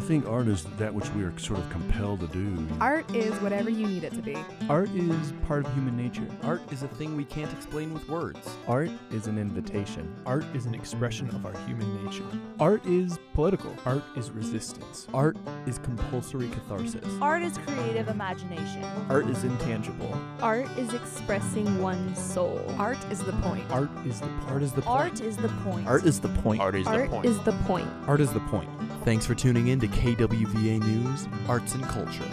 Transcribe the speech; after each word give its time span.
I 0.00 0.02
think 0.02 0.26
art 0.26 0.48
is 0.48 0.64
that 0.78 0.94
which 0.94 1.10
we 1.10 1.22
are 1.24 1.38
sort 1.38 1.58
of 1.58 1.68
compelled 1.68 2.20
to 2.20 2.26
do. 2.28 2.66
Art 2.80 3.14
is 3.14 3.34
whatever 3.42 3.68
you 3.68 3.86
need 3.86 4.02
it 4.02 4.14
to 4.14 4.22
be. 4.22 4.34
Art 4.66 4.88
is 4.94 5.34
part 5.46 5.66
of 5.66 5.74
human 5.74 5.94
nature. 5.94 6.26
Art 6.42 6.62
is 6.72 6.82
a 6.82 6.88
thing 6.88 7.18
we 7.18 7.26
can't 7.26 7.52
explain 7.52 7.92
with 7.92 8.08
words. 8.08 8.48
Art 8.66 8.90
is 9.12 9.26
an 9.26 9.36
invitation. 9.36 10.10
Art 10.24 10.46
is 10.54 10.64
an 10.64 10.74
expression 10.74 11.28
of 11.28 11.44
our 11.44 11.52
human 11.66 12.02
nature. 12.02 12.24
Art 12.58 12.82
is 12.86 13.18
political. 13.34 13.76
Art 13.84 14.02
is 14.16 14.30
resistance. 14.30 15.06
Art 15.12 15.36
is 15.66 15.78
compulsory 15.78 16.48
catharsis. 16.48 17.04
Art 17.20 17.42
is 17.42 17.58
creative 17.58 18.08
imagination. 18.08 18.82
Art 19.10 19.28
is 19.28 19.44
intangible. 19.44 20.18
Art 20.40 20.66
is 20.78 20.94
expressing 20.94 21.82
one's 21.82 22.18
soul. 22.18 22.64
Art 22.78 22.96
is 23.10 23.22
the 23.22 23.34
point. 23.34 23.70
Art 23.70 23.90
is 24.06 24.22
the 24.22 24.30
Art 24.46 24.62
is 24.62 24.72
the 24.72 24.80
point. 24.80 24.96
Art 25.06 25.20
is 25.20 25.36
the 25.36 25.48
point. 25.48 25.86
Art 25.86 26.06
is 26.06 26.20
the 26.20 26.28
point. 26.30 26.60
Art 26.62 26.74
is 26.74 26.86
the 26.86 26.90
Art 26.90 27.26
is 27.26 27.38
the 27.40 27.52
point. 27.52 27.88
Art 28.06 28.20
is 28.22 28.32
the 28.32 28.40
point. 28.40 28.70
Thanks 29.04 29.24
for 29.24 29.34
tuning 29.34 29.68
in 29.68 29.80
to 29.80 29.88
KWVA 29.92 30.80
News, 30.80 31.28
Arts 31.48 31.74
and 31.74 31.84
Culture. 31.84 32.24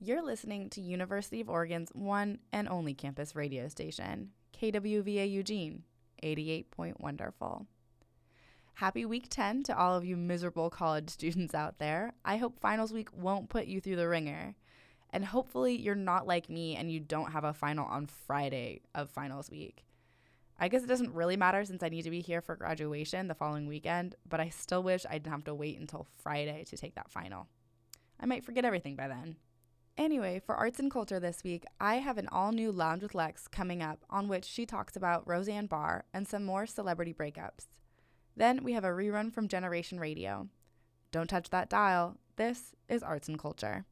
You're 0.00 0.22
listening 0.22 0.70
to 0.70 0.80
University 0.80 1.40
of 1.40 1.50
Oregon's 1.50 1.90
one 1.92 2.38
and 2.52 2.68
only 2.68 2.94
campus 2.94 3.36
radio 3.36 3.68
station, 3.68 4.30
KWVA 4.58 5.30
Eugene, 5.30 5.82
88.1 6.22 6.98
Wonderful. 6.98 7.66
Happy 8.74 9.04
week 9.04 9.26
10 9.28 9.64
to 9.64 9.76
all 9.76 9.96
of 9.96 10.04
you 10.04 10.16
miserable 10.16 10.70
college 10.70 11.10
students 11.10 11.52
out 11.52 11.78
there. 11.78 12.14
I 12.24 12.36
hope 12.36 12.60
finals 12.60 12.92
week 12.92 13.08
won't 13.12 13.48
put 13.48 13.66
you 13.66 13.80
through 13.80 13.96
the 13.96 14.08
wringer. 14.08 14.54
And 15.10 15.24
hopefully, 15.24 15.76
you're 15.76 15.94
not 15.94 16.26
like 16.26 16.50
me 16.50 16.76
and 16.76 16.90
you 16.90 17.00
don't 17.00 17.32
have 17.32 17.44
a 17.44 17.52
final 17.52 17.86
on 17.86 18.06
Friday 18.06 18.82
of 18.94 19.10
finals 19.10 19.50
week. 19.50 19.84
I 20.60 20.68
guess 20.68 20.82
it 20.82 20.88
doesn't 20.88 21.14
really 21.14 21.36
matter 21.36 21.64
since 21.64 21.82
I 21.82 21.88
need 21.88 22.02
to 22.02 22.10
be 22.10 22.20
here 22.20 22.40
for 22.40 22.56
graduation 22.56 23.28
the 23.28 23.34
following 23.34 23.68
weekend, 23.68 24.16
but 24.28 24.40
I 24.40 24.48
still 24.48 24.82
wish 24.82 25.06
I 25.08 25.14
didn't 25.14 25.32
have 25.32 25.44
to 25.44 25.54
wait 25.54 25.78
until 25.78 26.06
Friday 26.20 26.64
to 26.64 26.76
take 26.76 26.96
that 26.96 27.10
final. 27.10 27.46
I 28.18 28.26
might 28.26 28.44
forget 28.44 28.64
everything 28.64 28.96
by 28.96 29.06
then. 29.06 29.36
Anyway, 29.96 30.40
for 30.44 30.54
arts 30.54 30.78
and 30.78 30.90
culture 30.90 31.20
this 31.20 31.42
week, 31.44 31.64
I 31.80 31.96
have 31.96 32.18
an 32.18 32.28
all 32.30 32.52
new 32.52 32.70
Lounge 32.72 33.02
with 33.02 33.14
Lex 33.14 33.48
coming 33.48 33.82
up 33.82 34.04
on 34.10 34.28
which 34.28 34.44
she 34.44 34.66
talks 34.66 34.96
about 34.96 35.26
Roseanne 35.26 35.66
Barr 35.66 36.04
and 36.12 36.26
some 36.26 36.44
more 36.44 36.66
celebrity 36.66 37.12
breakups. 37.12 37.66
Then 38.36 38.62
we 38.62 38.72
have 38.72 38.84
a 38.84 38.88
rerun 38.88 39.32
from 39.32 39.48
Generation 39.48 39.98
Radio. 39.98 40.48
Don't 41.10 41.28
touch 41.28 41.50
that 41.50 41.70
dial. 41.70 42.16
This 42.36 42.74
is 42.88 43.02
Arts 43.02 43.28
and 43.28 43.38
Culture. 43.38 43.86